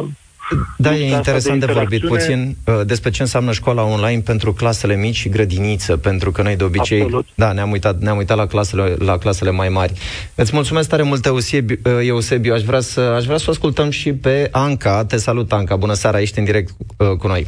da, 0.78 0.96
e 0.96 1.16
interesant 1.16 1.60
de, 1.60 1.66
de 1.66 1.72
vorbit 1.72 2.08
puțin 2.08 2.58
uh, 2.66 2.82
despre 2.86 3.10
ce 3.10 3.22
înseamnă 3.22 3.52
școala 3.52 3.84
online 3.84 4.22
pentru 4.22 4.54
clasele 4.54 4.96
mici 4.96 5.16
și 5.16 5.30
grădiniță, 5.30 5.98
pentru 5.98 6.32
că 6.32 6.42
noi 6.42 6.56
de 6.56 6.64
obicei, 6.64 7.02
Absolut. 7.02 7.26
da, 7.36 7.52
ne-am 7.52 7.72
uitat, 7.72 8.00
ne-am 8.00 8.18
uitat 8.18 8.38
la 8.38 8.46
clasele, 8.46 8.96
la 9.00 9.18
clasele 9.18 9.52
mai 9.52 9.70
mari. 9.70 9.94
Îți 10.36 10.52
mulțumesc 10.54 10.90
tare 10.90 11.04
mult, 11.04 11.26
Eusebiu, 11.26 11.80
uh, 11.84 11.92
Eusebiu. 12.02 12.54
Aș 12.54 12.62
vrea 12.62 12.80
să, 12.80 13.00
aș 13.00 13.26
vrea 13.26 13.38
să 13.38 13.50
ascultăm 13.50 13.90
și 13.90 14.14
pe 14.14 14.48
Anca. 14.52 15.06
Te 15.06 15.18
salut, 15.18 15.52
Anca. 15.52 15.76
Bună 15.76 15.94
seara, 15.94 16.22
ești 16.22 16.40
în 16.40 16.46
direct 16.46 16.72
uh, 16.98 17.08
cu 17.18 17.28
noi. 17.28 17.48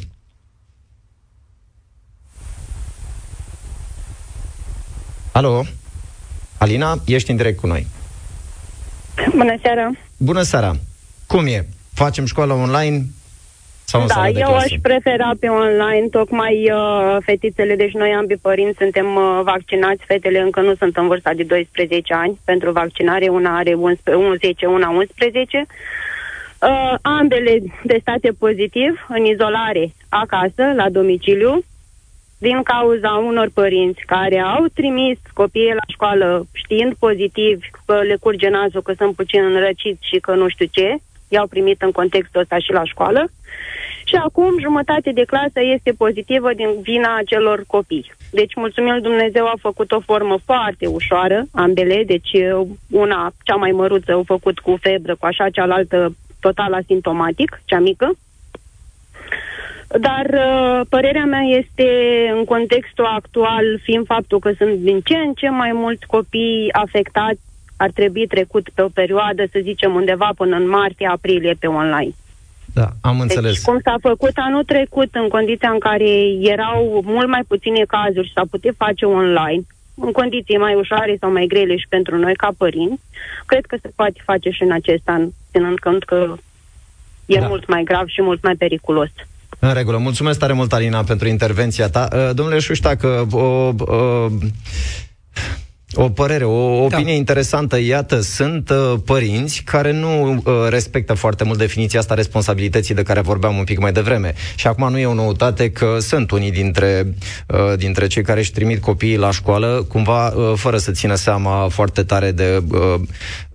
Alo? 5.31 5.65
Alina, 6.57 7.01
ești 7.05 7.31
în 7.31 7.37
direct 7.37 7.59
cu 7.59 7.67
noi. 7.67 7.87
Bună 9.35 9.55
seara! 9.61 9.91
Bună 10.17 10.41
seara! 10.41 10.75
Cum 11.27 11.45
e? 11.45 11.67
Facem 11.93 12.25
școală 12.25 12.53
online 12.53 13.05
sau 13.83 14.01
în 14.01 14.07
Da, 14.07 14.27
eu 14.27 14.47
clasă? 14.47 14.65
aș 14.65 14.79
prefera 14.81 15.31
pe 15.39 15.47
online, 15.47 16.07
tocmai 16.11 16.71
uh, 16.71 17.17
fetițele, 17.25 17.75
deci 17.75 17.91
noi 17.93 18.13
ambii 18.13 18.37
părinți 18.37 18.77
suntem 18.77 19.15
uh, 19.15 19.39
vaccinați, 19.43 20.03
fetele 20.05 20.39
încă 20.39 20.61
nu 20.61 20.75
sunt 20.75 20.97
în 20.97 21.07
vârsta 21.07 21.33
de 21.33 21.43
12 21.43 22.13
ani 22.13 22.39
pentru 22.45 22.71
vaccinare, 22.71 23.27
una 23.27 23.57
are 23.57 23.73
11, 23.73 24.65
una 24.65 24.89
11. 24.89 25.65
Uh, 26.61 26.93
ambele 27.01 27.61
testate 27.87 28.31
pozitiv, 28.39 29.05
în 29.09 29.25
izolare, 29.25 29.93
acasă, 30.09 30.63
la 30.75 30.89
domiciliu 30.89 31.63
din 32.37 32.63
cauza 32.63 33.11
unor 33.29 33.49
părinți 33.53 34.01
care 34.05 34.39
au 34.39 34.65
trimis 34.73 35.17
copiii 35.33 35.73
la 35.73 35.85
școală 35.87 36.45
știind 36.53 36.93
pozitiv 36.99 37.59
că 37.85 38.01
le 38.01 38.15
curge 38.19 38.49
nasul, 38.49 38.81
că 38.81 38.93
sunt 38.97 39.15
puțin 39.15 39.43
înrăciți 39.43 40.07
și 40.11 40.17
că 40.19 40.33
nu 40.33 40.47
știu 40.47 40.65
ce, 40.71 40.97
i-au 41.33 41.47
primit 41.47 41.81
în 41.81 41.91
contextul 41.91 42.41
ăsta 42.41 42.57
și 42.59 42.71
la 42.71 42.83
școală. 42.83 43.21
Și 44.05 44.15
acum 44.15 44.59
jumătate 44.59 45.11
de 45.11 45.23
clasă 45.23 45.59
este 45.75 45.91
pozitivă 45.97 46.53
din 46.53 46.69
vina 46.81 47.15
acelor 47.17 47.63
copii. 47.67 48.11
Deci, 48.31 48.55
mulțumim 48.55 48.99
Dumnezeu, 49.01 49.45
a 49.45 49.53
făcut 49.59 49.91
o 49.91 49.99
formă 49.99 50.37
foarte 50.45 50.85
ușoară, 50.87 51.43
ambele, 51.51 52.03
deci 52.05 52.31
una, 52.91 53.31
cea 53.43 53.55
mai 53.55 53.71
măruță, 53.71 54.11
au 54.11 54.23
făcut 54.25 54.59
cu 54.59 54.77
febră, 54.81 55.15
cu 55.15 55.25
așa, 55.25 55.49
cealaltă 55.49 56.15
total 56.39 56.73
asimptomatic, 56.73 57.61
cea 57.65 57.79
mică. 57.79 58.11
Dar 59.99 60.25
uh, 60.33 60.85
părerea 60.89 61.25
mea 61.25 61.41
este, 61.41 61.87
în 62.37 62.43
contextul 62.43 63.05
actual, 63.05 63.79
fiind 63.81 64.05
faptul 64.05 64.39
că 64.39 64.51
sunt 64.57 64.73
din 64.73 64.99
ce 64.99 65.17
în 65.17 65.33
ce 65.33 65.49
mai 65.49 65.71
mulți 65.73 66.05
copii 66.05 66.69
afectați, 66.71 67.41
ar 67.83 67.91
trebui 67.99 68.27
trecut 68.27 68.65
pe 68.73 68.81
o 68.81 68.95
perioadă, 68.99 69.43
să 69.51 69.59
zicem, 69.69 69.91
undeva 69.95 70.29
până 70.35 70.55
în 70.55 70.67
martie-aprilie 70.69 71.53
pe 71.59 71.67
online. 71.67 72.13
Da, 72.79 72.87
am 73.01 73.19
înțeles. 73.19 73.51
Deci, 73.51 73.61
cum 73.61 73.79
s-a 73.83 73.95
făcut 74.01 74.35
anul 74.35 74.63
trecut, 74.63 75.09
în 75.11 75.27
condiția 75.27 75.69
în 75.69 75.79
care 75.79 76.11
erau 76.53 77.01
mult 77.05 77.27
mai 77.27 77.43
puține 77.47 77.83
cazuri 77.87 78.27
și 78.27 78.33
s-a 78.33 78.45
putut 78.51 78.75
face 78.77 79.05
online, 79.05 79.63
în 80.05 80.11
condiții 80.11 80.57
mai 80.57 80.75
ușoare 80.75 81.17
sau 81.19 81.31
mai 81.31 81.45
grele 81.47 81.75
și 81.77 81.87
pentru 81.89 82.17
noi 82.17 82.33
ca 82.33 82.49
părinți, 82.57 83.03
cred 83.45 83.65
că 83.65 83.75
se 83.81 83.89
poate 83.95 84.19
face 84.23 84.49
și 84.49 84.63
în 84.63 84.71
acest 84.71 85.05
an, 85.05 85.29
ținând 85.51 85.79
cont 85.79 86.03
că 86.03 86.35
e 87.25 87.39
da. 87.39 87.47
mult 87.47 87.67
mai 87.67 87.83
grav 87.83 88.07
și 88.07 88.21
mult 88.21 88.43
mai 88.43 88.55
periculos. 88.55 89.11
În 89.59 89.73
regulă. 89.73 89.97
Mulțumesc 89.97 90.39
tare 90.39 90.53
mult, 90.53 90.73
Alina, 90.73 91.03
pentru 91.03 91.27
intervenția 91.27 91.89
ta. 91.89 92.07
Uh, 92.11 92.29
domnule 92.33 92.59
Șuștacă, 92.59 93.27
o, 93.31 93.39
o, 93.39 94.29
o 95.95 96.09
părere, 96.09 96.43
o 96.43 96.83
opinie 96.83 97.03
da. 97.03 97.11
interesantă. 97.11 97.79
Iată, 97.79 98.19
sunt 98.19 98.69
uh, 98.69 98.93
părinți 99.05 99.61
care 99.65 99.91
nu 99.91 100.31
uh, 100.31 100.53
respectă 100.69 101.13
foarte 101.13 101.43
mult 101.43 101.57
definiția 101.57 101.99
asta 101.99 102.13
responsabilității 102.13 102.95
de 102.95 103.03
care 103.03 103.21
vorbeam 103.21 103.57
un 103.57 103.63
pic 103.63 103.79
mai 103.79 103.91
devreme. 103.91 104.33
Și 104.55 104.67
acum 104.67 104.91
nu 104.91 104.97
e 104.97 105.05
o 105.05 105.13
noutate 105.13 105.71
că 105.71 105.97
sunt 105.99 106.31
unii 106.31 106.51
dintre, 106.51 107.15
uh, 107.47 107.77
dintre 107.77 108.07
cei 108.07 108.23
care 108.23 108.39
își 108.39 108.51
trimit 108.51 108.81
copiii 108.81 109.17
la 109.17 109.31
școală, 109.31 109.85
cumva 109.87 110.27
uh, 110.27 110.53
fără 110.55 110.77
să 110.77 110.91
țină 110.91 111.15
seama 111.15 111.67
foarte 111.67 112.03
tare 112.03 112.31
de 112.31 112.63
uh, 112.71 112.95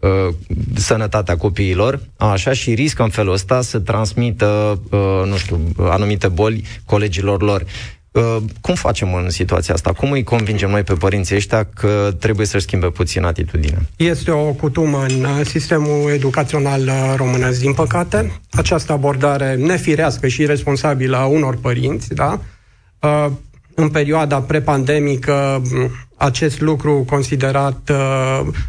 uh, 0.01 0.35
sănătatea 0.74 1.37
copiilor, 1.37 2.01
așa, 2.16 2.53
și 2.53 2.74
riscă 2.74 3.03
în 3.03 3.09
felul 3.09 3.33
ăsta 3.33 3.61
să 3.61 3.79
transmită, 3.79 4.81
uh, 4.90 5.22
nu 5.27 5.37
știu, 5.37 5.61
anumite 5.79 6.29
boli 6.29 6.64
colegilor 6.85 7.42
lor. 7.42 7.64
Uh, 8.12 8.37
cum 8.61 8.75
facem 8.75 9.14
în 9.14 9.31
situația 9.31 9.75
asta? 9.75 9.92
Cum 9.92 10.11
îi 10.11 10.23
convingem 10.23 10.71
noi 10.71 10.83
pe 10.83 10.92
părinții 10.92 11.37
ăștia 11.37 11.64
că 11.75 12.14
trebuie 12.18 12.47
să-și 12.47 12.64
schimbe 12.64 12.87
puțin 12.87 13.25
atitudinea? 13.25 13.79
Este 13.97 14.31
o 14.31 14.53
cutumă 14.53 15.05
în 15.09 15.25
uh, 15.25 15.40
sistemul 15.44 16.11
educațional 16.11 16.81
uh, 16.81 17.14
românesc, 17.16 17.61
din 17.61 17.75
păcate. 17.75 18.40
Această 18.51 18.92
abordare 18.92 19.55
nefirească 19.55 20.29
și 20.29 20.47
responsabilă 20.47 21.16
a 21.16 21.27
unor 21.27 21.57
părinți, 21.57 22.14
da? 22.14 22.40
În 23.75 23.88
perioada 23.88 24.40
prepandemică, 24.40 25.62
acest 26.16 26.61
lucru 26.61 27.05
considerat 27.09 27.90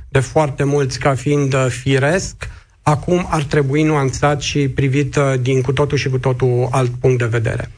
de 0.10 0.20
foarte 0.20 0.64
mulți 0.64 1.00
ca 1.00 1.16
fiind 1.16 1.56
firesc, 1.68 2.36
acum 2.82 3.28
ar 3.30 3.44
trebui 3.44 3.84
nuanțat 3.84 4.42
și 4.42 4.68
privit 4.68 5.20
din 5.42 5.62
cu 5.62 5.72
totul 5.72 5.98
și 5.98 6.10
cu 6.10 6.18
totul 6.18 6.68
alt 6.72 6.92
punct 7.00 7.18
de 7.18 7.26
vedere. 7.26 7.70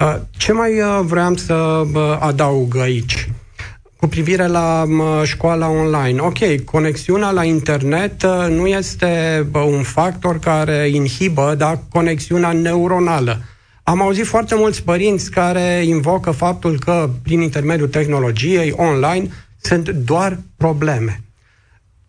Uh, 0.00 0.16
ce 0.30 0.52
mai 0.52 0.80
uh, 0.80 1.00
vreau 1.02 1.36
să 1.36 1.84
adaug 2.20 2.76
aici? 2.76 3.30
Cu 3.96 4.06
privire 4.06 4.46
la 4.46 4.84
școala 5.24 5.68
online, 5.68 6.20
ok, 6.20 6.64
conexiunea 6.64 7.30
la 7.30 7.44
internet 7.44 8.22
uh, 8.22 8.46
nu 8.48 8.66
este 8.66 9.46
un 9.52 9.82
factor 9.82 10.38
care 10.38 10.88
inhibă 10.88 11.54
da, 11.58 11.80
conexiunea 11.88 12.52
neuronală. 12.52 13.40
Am 13.82 14.02
auzit 14.02 14.26
foarte 14.26 14.54
mulți 14.54 14.82
părinți 14.82 15.30
care 15.30 15.82
invocă 15.84 16.30
faptul 16.30 16.78
că 16.78 17.10
prin 17.22 17.40
intermediul 17.40 17.88
tehnologiei 17.88 18.72
online 18.76 19.28
sunt 19.60 19.88
doar 19.88 20.38
probleme. 20.56 21.20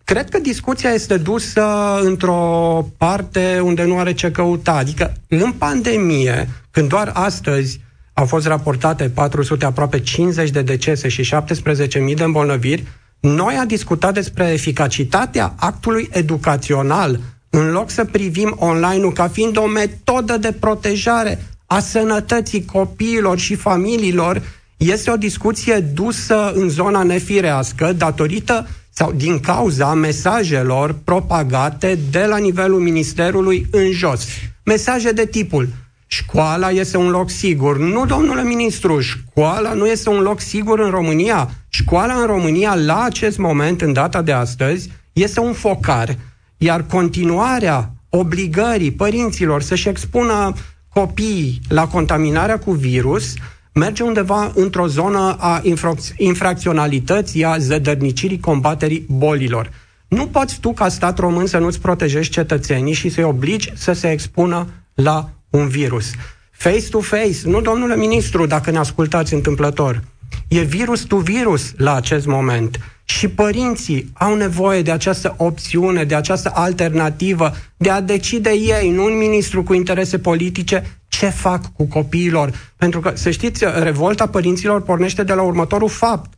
Cred 0.09 0.29
că 0.29 0.39
discuția 0.39 0.89
este 0.89 1.17
dusă 1.17 1.65
într-o 2.01 2.85
parte 2.97 3.59
unde 3.63 3.83
nu 3.83 3.99
are 3.99 4.13
ce 4.13 4.31
căuta. 4.31 4.71
Adică, 4.71 5.13
în 5.27 5.51
pandemie, 5.51 6.49
când 6.71 6.89
doar 6.89 7.11
astăzi 7.13 7.79
au 8.13 8.25
fost 8.25 8.47
raportate 8.47 9.09
400, 9.09 9.65
aproape 9.65 9.99
50 9.99 10.49
de 10.49 10.61
decese 10.61 11.07
și 11.07 11.33
17.000 11.33 12.15
de 12.15 12.23
îmbolnăviri, 12.23 12.83
noi 13.19 13.55
am 13.55 13.67
discutat 13.67 14.13
despre 14.13 14.51
eficacitatea 14.51 15.53
actului 15.59 16.09
educațional, 16.11 17.19
în 17.49 17.71
loc 17.71 17.89
să 17.89 18.05
privim 18.05 18.55
online-ul 18.59 19.13
ca 19.13 19.27
fiind 19.27 19.57
o 19.57 19.65
metodă 19.65 20.37
de 20.37 20.51
protejare 20.59 21.43
a 21.65 21.79
sănătății 21.79 22.65
copiilor 22.65 23.37
și 23.39 23.55
familiilor, 23.55 24.41
este 24.77 25.11
o 25.11 25.17
discuție 25.17 25.79
dusă 25.79 26.51
în 26.55 26.69
zona 26.69 27.03
nefirească 27.03 27.93
datorită 27.93 28.67
sau 28.99 29.11
din 29.11 29.39
cauza 29.39 29.93
mesajelor 29.93 30.95
propagate 31.03 31.99
de 32.11 32.25
la 32.25 32.37
nivelul 32.37 32.79
ministerului 32.79 33.67
în 33.71 33.91
jos. 33.91 34.27
Mesaje 34.63 35.11
de 35.11 35.25
tipul 35.25 35.67
Școala 36.07 36.69
este 36.69 36.97
un 36.97 37.09
loc 37.09 37.29
sigur. 37.29 37.77
Nu, 37.77 38.05
domnule 38.05 38.43
ministru, 38.43 38.99
școala 38.99 39.73
nu 39.73 39.87
este 39.87 40.09
un 40.09 40.21
loc 40.21 40.39
sigur 40.39 40.79
în 40.79 40.89
România. 40.89 41.49
Școala 41.69 42.13
în 42.13 42.25
România, 42.25 42.75
la 42.75 43.03
acest 43.03 43.37
moment, 43.37 43.81
în 43.81 43.93
data 43.93 44.21
de 44.21 44.31
astăzi, 44.31 44.89
este 45.13 45.39
un 45.39 45.53
focar. 45.53 46.17
Iar 46.57 46.85
continuarea 46.85 47.91
obligării 48.09 48.91
părinților 48.91 49.61
să-și 49.61 49.89
expună 49.89 50.53
copiii 50.93 51.61
la 51.67 51.87
contaminarea 51.87 52.59
cu 52.59 52.71
virus 52.71 53.33
merge 53.73 54.03
undeva 54.03 54.51
într-o 54.55 54.87
zonă 54.87 55.35
a 55.39 55.61
infrac- 55.61 56.15
infracționalității, 56.17 57.45
a 57.45 57.57
zădărnicirii 57.57 58.39
combaterii 58.39 59.05
bolilor. 59.07 59.69
Nu 60.07 60.27
poți 60.27 60.59
tu, 60.59 60.73
ca 60.73 60.89
stat 60.89 61.19
român, 61.19 61.45
să 61.45 61.57
nu-ți 61.57 61.79
protejezi 61.79 62.29
cetățenii 62.29 62.93
și 62.93 63.09
să-i 63.09 63.23
obligi 63.23 63.71
să 63.75 63.91
se 63.93 64.11
expună 64.11 64.67
la 64.93 65.29
un 65.49 65.67
virus. 65.67 66.11
Face-to-face, 66.51 67.37
nu, 67.43 67.61
domnule 67.61 67.95
ministru, 67.95 68.45
dacă 68.45 68.71
ne 68.71 68.77
ascultați 68.77 69.33
întâmplător. 69.33 70.01
E 70.47 70.61
virus 70.61 71.01
to 71.01 71.17
virus 71.17 71.73
la 71.77 71.95
acest 71.95 72.25
moment. 72.25 72.79
Și 73.03 73.27
părinții 73.27 74.09
au 74.13 74.35
nevoie 74.35 74.81
de 74.81 74.91
această 74.91 75.33
opțiune, 75.37 76.03
de 76.03 76.15
această 76.15 76.51
alternativă, 76.53 77.53
de 77.77 77.89
a 77.89 78.01
decide 78.01 78.49
ei, 78.49 78.91
nu 78.91 79.03
un 79.03 79.17
ministru 79.17 79.63
cu 79.63 79.73
interese 79.73 80.19
politice, 80.19 80.99
ce 81.07 81.29
fac 81.29 81.73
cu 81.73 81.85
copiilor. 81.85 82.71
Pentru 82.77 82.99
că, 82.99 83.11
să 83.15 83.31
știți, 83.31 83.65
revolta 83.81 84.27
părinților 84.27 84.81
pornește 84.81 85.23
de 85.23 85.33
la 85.33 85.41
următorul 85.41 85.89
fapt. 85.89 86.33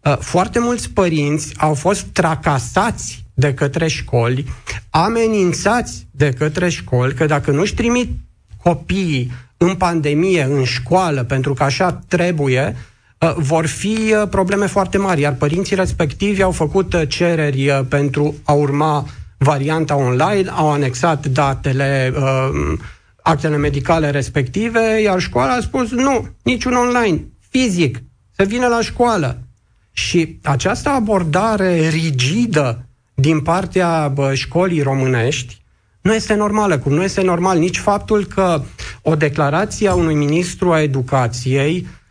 Uh, 0.00 0.16
foarte 0.18 0.58
mulți 0.58 0.90
părinți 0.90 1.54
au 1.56 1.74
fost 1.74 2.02
tracasați 2.02 3.24
de 3.34 3.54
către 3.54 3.88
școli, 3.88 4.44
amenințați 4.90 6.06
de 6.10 6.30
către 6.30 6.68
școli, 6.68 7.14
că 7.14 7.26
dacă 7.26 7.50
nu-și 7.50 7.74
trimit 7.74 8.10
copiii 8.62 9.32
în 9.56 9.74
pandemie, 9.74 10.42
în 10.42 10.64
școală, 10.64 11.24
pentru 11.24 11.54
că 11.54 11.62
așa 11.62 11.92
trebuie, 12.08 12.76
uh, 12.76 12.91
vor 13.36 13.66
fi 13.66 14.14
uh, 14.14 14.28
probleme 14.30 14.66
foarte 14.66 14.98
mari, 14.98 15.20
iar 15.20 15.34
părinții 15.34 15.76
respectivi 15.76 16.42
au 16.42 16.50
făcut 16.50 17.06
cereri 17.08 17.84
pentru 17.88 18.34
a 18.44 18.52
urma 18.52 19.06
varianta 19.38 19.96
online, 19.96 20.50
au 20.50 20.72
anexat 20.72 21.26
datele, 21.26 22.12
actele 23.22 23.56
medicale 23.56 24.10
respective, 24.10 25.00
iar 25.02 25.20
școala 25.20 25.52
a 25.52 25.60
spus 25.60 25.90
nu, 25.90 26.28
niciun 26.42 26.74
online, 26.74 27.24
fizic, 27.48 28.02
să 28.36 28.42
vină 28.42 28.66
la 28.66 28.80
școală. 28.80 29.38
Și 29.92 30.38
această 30.42 30.88
abordare 30.88 31.88
rigidă 31.88 32.86
din 33.14 33.40
partea 33.40 34.08
bă, 34.08 34.34
școlii 34.34 34.82
românești 34.82 35.62
nu 36.00 36.14
este 36.14 36.34
normală, 36.34 36.78
cum 36.78 36.92
nu 36.92 37.02
este 37.02 37.22
normal 37.22 37.58
nici 37.58 37.78
faptul 37.78 38.24
că 38.24 38.62
o 39.02 39.14
declarație 39.14 39.88
a 39.88 39.94
unui 39.94 40.14
ministru 40.14 40.72
a 40.72 40.82
educației 40.82 41.86
uh, 41.86 42.01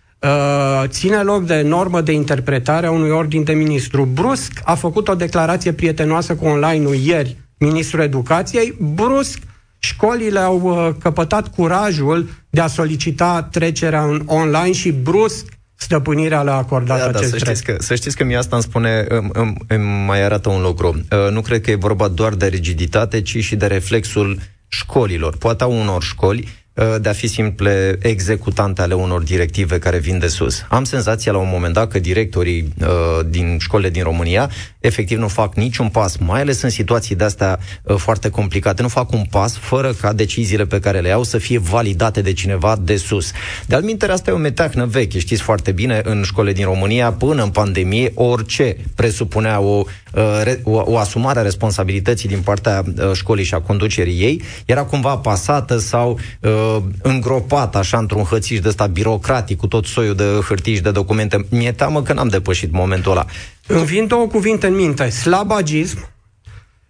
ține 0.85 1.21
loc 1.21 1.45
de 1.45 1.61
normă 1.61 2.01
de 2.01 2.11
interpretare 2.11 2.87
a 2.87 2.91
unui 2.91 3.09
ordin 3.09 3.43
de 3.43 3.53
ministru. 3.53 4.05
Brusc 4.05 4.51
a 4.63 4.75
făcut 4.75 5.07
o 5.07 5.15
declarație 5.15 5.71
prietenoasă 5.73 6.35
cu 6.35 6.45
online-ul 6.45 6.95
ieri, 6.95 7.37
ministrul 7.57 8.01
educației, 8.01 8.75
brusc 8.79 9.39
școlile 9.79 10.39
au 10.39 10.61
uh, 10.61 10.89
căpătat 10.99 11.47
curajul 11.47 12.29
de 12.49 12.61
a 12.61 12.67
solicita 12.67 13.47
trecerea 13.51 14.03
în 14.03 14.21
online 14.25 14.71
și 14.71 14.91
brusc 14.91 15.45
stăpânirea 15.75 16.41
le-a 16.41 16.53
acordat 16.53 16.97
da, 16.97 17.05
acest 17.05 17.31
da, 17.31 17.37
să 17.37 17.45
știți, 17.45 17.63
că, 17.63 17.75
să 17.79 17.95
știți 17.95 18.17
că 18.17 18.23
mi 18.23 18.35
asta 18.35 18.55
îmi 18.55 18.63
spune, 18.63 19.05
îmi, 19.09 19.29
îmi, 19.33 19.53
îmi 19.67 20.05
mai 20.05 20.23
arată 20.23 20.49
un 20.49 20.61
lucru. 20.61 20.87
Uh, 20.87 21.31
nu 21.31 21.41
cred 21.41 21.61
că 21.61 21.71
e 21.71 21.75
vorba 21.75 22.07
doar 22.07 22.33
de 22.33 22.47
rigiditate, 22.47 23.21
ci 23.21 23.37
și 23.37 23.55
de 23.55 23.65
reflexul 23.65 24.39
școlilor. 24.67 25.37
Poate 25.37 25.63
a 25.63 25.67
unor 25.67 26.03
școli 26.03 26.39
Uh, 26.41 26.60
de 26.73 27.09
a 27.09 27.13
fi 27.13 27.27
simple 27.27 27.97
executante 28.01 28.81
ale 28.81 28.93
unor 28.93 29.21
directive 29.21 29.79
care 29.79 29.97
vin 29.97 30.19
de 30.19 30.27
sus. 30.27 30.65
Am 30.69 30.83
senzația 30.83 31.31
la 31.31 31.37
un 31.37 31.49
moment 31.51 31.73
dat 31.73 31.87
că 31.87 31.99
directorii 31.99 32.73
uh, 32.81 32.87
din 33.29 33.57
școlile 33.59 33.89
din 33.89 34.03
România 34.03 34.49
efectiv 34.79 35.17
nu 35.17 35.27
fac 35.27 35.55
niciun 35.55 35.89
pas, 35.89 36.17
mai 36.17 36.41
ales 36.41 36.61
în 36.61 36.69
situații 36.69 37.15
de 37.15 37.23
astea 37.23 37.59
uh, 37.83 37.95
foarte 37.95 38.29
complicate, 38.29 38.81
nu 38.81 38.87
fac 38.87 39.11
un 39.11 39.23
pas 39.29 39.57
fără 39.57 39.93
ca 39.93 40.13
deciziile 40.13 40.65
pe 40.65 40.79
care 40.79 40.99
le 40.99 41.07
iau 41.07 41.23
să 41.23 41.37
fie 41.37 41.59
validate 41.59 42.21
de 42.21 42.33
cineva 42.33 42.75
de 42.81 42.95
sus. 42.95 43.31
De 43.65 43.75
alminteri, 43.75 44.11
asta 44.11 44.29
e 44.29 44.33
o 44.33 44.37
meteahnă 44.37 44.85
veche, 44.85 45.19
știți 45.19 45.41
foarte 45.41 45.71
bine, 45.71 46.01
în 46.03 46.23
școlile 46.23 46.53
din 46.53 46.65
România, 46.65 47.11
până 47.11 47.43
în 47.43 47.49
pandemie, 47.49 48.11
orice 48.15 48.77
presupunea 48.95 49.59
o, 49.59 49.83
uh, 50.13 50.53
o, 50.63 50.81
o 50.85 50.97
asumare 50.97 51.39
a 51.39 51.41
responsabilității 51.41 52.29
din 52.29 52.41
partea 52.41 52.83
uh, 52.85 53.11
școlii 53.13 53.43
și 53.43 53.53
a 53.53 53.59
conducerii 53.59 54.21
ei, 54.21 54.41
era 54.65 54.83
cumva 54.83 55.17
pasată 55.17 55.77
sau 55.77 56.19
uh, 56.41 56.60
uh, 56.75 56.83
îngropat 57.01 57.75
așa 57.75 57.97
într-un 57.97 58.23
hățiș 58.23 58.59
de 58.59 58.67
ăsta 58.67 58.87
birocratic 58.87 59.57
cu 59.57 59.67
tot 59.67 59.85
soiul 59.85 60.15
de 60.15 60.23
hârtii 60.47 60.75
și 60.75 60.81
de 60.81 60.91
documente. 60.91 61.45
Mi-e 61.49 61.71
teamă 61.71 62.01
că 62.01 62.13
n-am 62.13 62.27
depășit 62.27 62.71
momentul 62.71 63.11
ăla. 63.11 63.25
Îmi 63.67 63.85
vin 63.85 64.07
două 64.07 64.27
cuvinte 64.27 64.67
în 64.67 64.75
minte. 64.75 65.09
Slabagism 65.09 66.09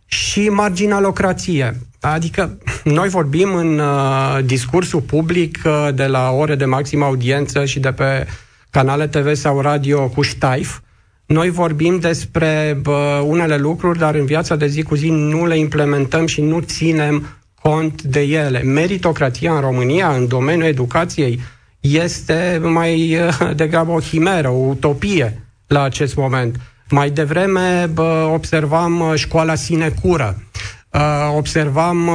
și 0.05 0.49
marginalocrație. 0.49 1.77
Adică 1.99 2.57
noi 2.83 3.09
vorbim 3.09 3.53
în 3.55 3.79
uh, 3.79 4.39
discursul 4.45 5.01
public 5.01 5.59
uh, 5.65 5.87
de 5.93 6.05
la 6.05 6.29
ore 6.29 6.55
de 6.55 6.65
maximă 6.65 7.05
audiență 7.05 7.65
și 7.65 7.79
de 7.79 7.91
pe 7.91 8.27
canale 8.69 9.07
TV 9.07 9.33
sau 9.33 9.61
radio 9.61 10.07
cu 10.07 10.21
ștaif. 10.21 10.79
Noi 11.25 11.49
vorbim 11.49 11.99
despre 11.99 12.81
uh, 12.85 13.21
unele 13.23 13.57
lucruri, 13.57 13.99
dar 13.99 14.15
în 14.15 14.25
viața 14.25 14.55
de 14.55 14.67
zi 14.67 14.83
cu 14.83 14.95
zi 14.95 15.09
nu 15.09 15.45
le 15.45 15.57
implementăm 15.57 16.25
și 16.25 16.41
nu 16.41 16.59
ținem 16.59 17.27
cont 17.61 18.01
de 18.01 18.19
ele. 18.19 18.61
Meritocrația 18.61 19.53
în 19.53 19.61
România, 19.61 20.09
în 20.09 20.27
domeniul 20.27 20.67
educației, 20.67 21.39
este 21.79 22.59
mai 22.63 23.17
uh, 23.17 23.55
degrabă 23.55 23.91
o 23.91 23.97
chimeră, 23.97 24.49
o 24.49 24.67
utopie 24.67 25.47
la 25.67 25.83
acest 25.83 26.15
moment. 26.15 26.59
Mai 26.89 27.09
devreme 27.09 27.89
bă, 27.93 28.29
observam 28.33 28.99
uh, 28.99 29.13
școala 29.15 29.55
sinecură, 29.55 30.43
uh, 30.89 31.33
observam 31.35 32.09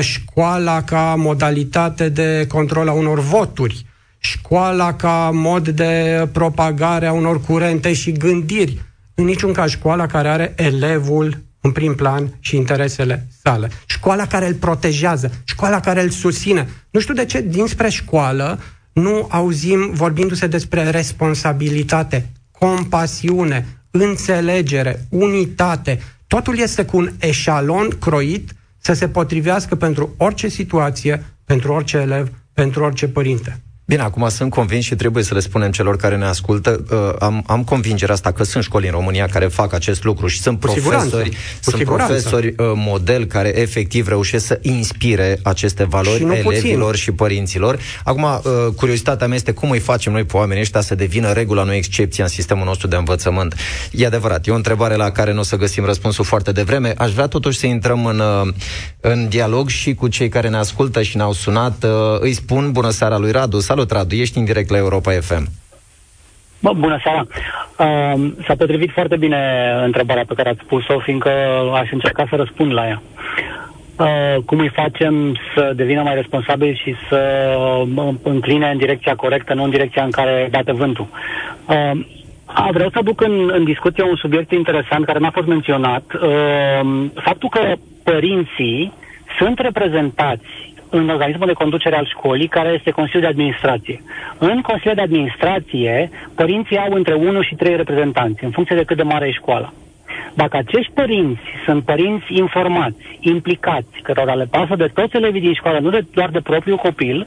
școala 0.00 0.82
ca 0.82 1.14
modalitate 1.18 2.08
de 2.08 2.46
control 2.48 2.88
a 2.88 2.92
unor 2.92 3.20
voturi, 3.20 3.86
școala 4.18 4.94
ca 4.94 5.30
mod 5.32 5.68
de 5.68 6.28
propagare 6.32 7.06
a 7.06 7.12
unor 7.12 7.40
curente 7.40 7.92
și 7.92 8.12
gândiri. 8.12 8.82
În 9.14 9.24
niciun 9.24 9.52
caz 9.52 9.70
școala 9.70 10.06
care 10.06 10.28
are 10.28 10.52
elevul 10.56 11.44
în 11.60 11.72
prim 11.72 11.94
plan 11.94 12.36
și 12.40 12.56
interesele 12.56 13.26
sale. 13.42 13.70
Școala 14.04 14.26
care 14.26 14.46
îl 14.46 14.54
protejează, 14.54 15.30
școala 15.44 15.80
care 15.80 16.02
îl 16.02 16.10
susține. 16.10 16.68
Nu 16.90 17.00
știu 17.00 17.14
de 17.14 17.24
ce 17.24 17.40
dinspre 17.40 17.88
școală 17.88 18.58
nu 18.92 19.26
auzim 19.30 19.90
vorbindu-se 19.92 20.46
despre 20.46 20.90
responsabilitate, 20.90 22.30
compasiune, 22.58 23.66
înțelegere, 23.90 25.06
unitate. 25.08 26.00
Totul 26.26 26.58
este 26.58 26.84
cu 26.84 26.96
un 26.96 27.10
eșalon 27.18 27.88
croit 27.88 28.54
să 28.78 28.92
se 28.92 29.08
potrivească 29.08 29.74
pentru 29.74 30.14
orice 30.16 30.48
situație, 30.48 31.24
pentru 31.44 31.72
orice 31.72 31.96
elev, 31.96 32.30
pentru 32.52 32.84
orice 32.84 33.08
părinte. 33.08 33.63
Bine, 33.86 34.02
acum 34.02 34.28
sunt 34.28 34.50
convins 34.50 34.84
și 34.84 34.94
trebuie 34.94 35.22
să 35.24 35.34
le 35.34 35.40
spunem 35.40 35.70
celor 35.70 35.96
care 35.96 36.16
ne 36.16 36.24
ascultă. 36.24 36.84
Uh, 36.90 36.98
am, 37.18 37.44
am 37.46 37.64
convingerea 37.64 38.14
asta 38.14 38.32
că 38.32 38.44
sunt 38.44 38.64
școli 38.64 38.86
în 38.86 38.92
România 38.92 39.26
care 39.26 39.46
fac 39.46 39.72
acest 39.72 40.04
lucru 40.04 40.26
și 40.26 40.40
sunt 40.40 40.60
Cu 40.60 40.66
profesori, 40.66 41.00
siguranță. 41.00 41.28
Cu 41.28 41.36
sunt 41.60 41.76
siguranță. 41.76 42.12
profesori 42.12 42.46
uh, 42.46 42.54
model 42.74 43.24
care 43.24 43.60
efectiv 43.60 44.08
reușesc 44.08 44.46
să 44.46 44.58
inspire 44.62 45.38
aceste 45.42 45.84
valori 45.84 46.16
Și 46.16 46.24
nu 46.24 46.34
elevilor 46.34 46.90
puțin. 46.90 47.02
și 47.02 47.12
părinților. 47.12 47.78
Acum, 48.04 48.22
uh, 48.22 48.40
curiozitatea 48.76 49.26
mea 49.26 49.36
este 49.36 49.52
cum 49.52 49.70
îi 49.70 49.78
facem 49.78 50.12
noi 50.12 50.24
pe 50.24 50.36
oamenii 50.36 50.62
ăștia 50.62 50.80
să 50.80 50.94
devină 50.94 51.32
regula, 51.32 51.62
nu 51.62 51.72
excepția 51.72 52.24
în 52.24 52.30
sistemul 52.30 52.64
nostru 52.64 52.86
de 52.88 52.96
învățământ. 52.96 53.54
E 53.90 54.06
adevărat, 54.06 54.46
e 54.46 54.50
o 54.50 54.54
întrebare 54.54 54.94
la 54.94 55.10
care 55.10 55.32
nu 55.32 55.40
o 55.40 55.42
să 55.42 55.56
găsim 55.56 55.84
răspunsul 55.84 56.24
foarte 56.24 56.52
devreme. 56.52 56.94
Aș 56.96 57.12
vrea 57.12 57.26
totuși 57.26 57.58
să 57.58 57.66
intrăm 57.66 58.06
în, 58.06 58.18
uh, 58.18 58.52
în 59.00 59.28
dialog 59.28 59.68
și 59.68 59.94
cu 59.94 60.08
cei 60.08 60.28
care 60.28 60.48
ne 60.48 60.56
ascultă 60.56 61.02
și 61.02 61.16
ne-au 61.16 61.32
sunat. 61.32 61.84
Uh, 61.84 61.90
Îi 62.20 62.32
spun 62.32 62.72
bună 62.72 62.90
seara 62.90 63.18
lui 63.18 63.30
Radu. 63.30 63.60
Salut, 63.74 63.90
Radu, 63.90 64.14
ești 64.14 64.38
în 64.38 64.44
direct 64.44 64.70
la 64.70 64.76
Europa 64.76 65.10
FM. 65.10 65.48
Bă, 66.60 66.72
bună 66.72 66.98
seara! 67.02 67.26
Uh, 67.78 68.32
s-a 68.46 68.54
potrivit 68.54 68.90
foarte 68.90 69.16
bine 69.16 69.72
întrebarea 69.84 70.24
pe 70.28 70.34
care 70.34 70.48
ați 70.48 70.64
pus-o, 70.64 70.98
fiindcă 70.98 71.30
aș 71.74 71.90
încerca 71.90 72.26
să 72.28 72.36
răspund 72.36 72.72
la 72.72 72.86
ea. 72.86 73.02
Uh, 73.98 74.42
cum 74.46 74.58
îi 74.58 74.68
facem 74.68 75.38
să 75.54 75.72
devină 75.76 76.02
mai 76.02 76.14
responsabili 76.14 76.80
și 76.82 76.94
să 77.08 77.20
uh, 77.96 78.14
încline 78.22 78.70
în 78.70 78.78
direcția 78.78 79.14
corectă, 79.14 79.54
nu 79.54 79.62
în 79.62 79.70
direcția 79.70 80.04
în 80.04 80.10
care 80.10 80.48
bate 80.50 80.72
vântul. 80.72 81.06
Uh, 81.68 82.06
a, 82.44 82.68
vreau 82.72 82.90
să 82.90 82.98
aduc 82.98 83.20
în, 83.20 83.50
în 83.52 83.64
discuție 83.64 84.02
un 84.02 84.16
subiect 84.16 84.52
interesant 84.52 85.04
care 85.04 85.18
n-a 85.18 85.30
fost 85.30 85.46
menționat. 85.46 86.04
Uh, 86.12 87.06
faptul 87.14 87.48
că 87.48 87.72
părinții 88.04 88.92
sunt 89.38 89.58
reprezentați 89.58 90.63
în 90.98 91.08
organismul 91.08 91.46
de 91.46 91.52
conducere 91.62 91.96
al 91.96 92.06
școlii, 92.06 92.46
care 92.46 92.68
este 92.68 92.90
Consiliul 92.90 93.22
de 93.22 93.28
Administrație. 93.28 94.02
În 94.38 94.60
Consiliul 94.60 94.94
de 94.94 95.00
Administrație, 95.00 96.10
părinții 96.34 96.78
au 96.78 96.92
între 96.92 97.14
1 97.14 97.42
și 97.42 97.54
3 97.54 97.76
reprezentanți, 97.76 98.44
în 98.44 98.50
funcție 98.50 98.76
de 98.76 98.84
cât 98.84 98.96
de 98.96 99.02
mare 99.02 99.26
e 99.26 99.32
școala. 99.32 99.72
Dacă 100.34 100.56
acești 100.56 100.92
părinți 100.92 101.40
sunt 101.64 101.84
părinți 101.84 102.24
informați, 102.28 103.18
implicați, 103.20 104.00
cărora 104.02 104.34
le 104.34 104.46
pasă 104.50 104.74
de 104.76 104.90
toți 104.94 105.16
elevii 105.16 105.40
din 105.40 105.54
școală, 105.54 105.78
nu 105.78 105.90
de, 105.90 106.04
doar 106.14 106.30
de 106.30 106.40
propriul 106.40 106.76
copil, 106.76 107.26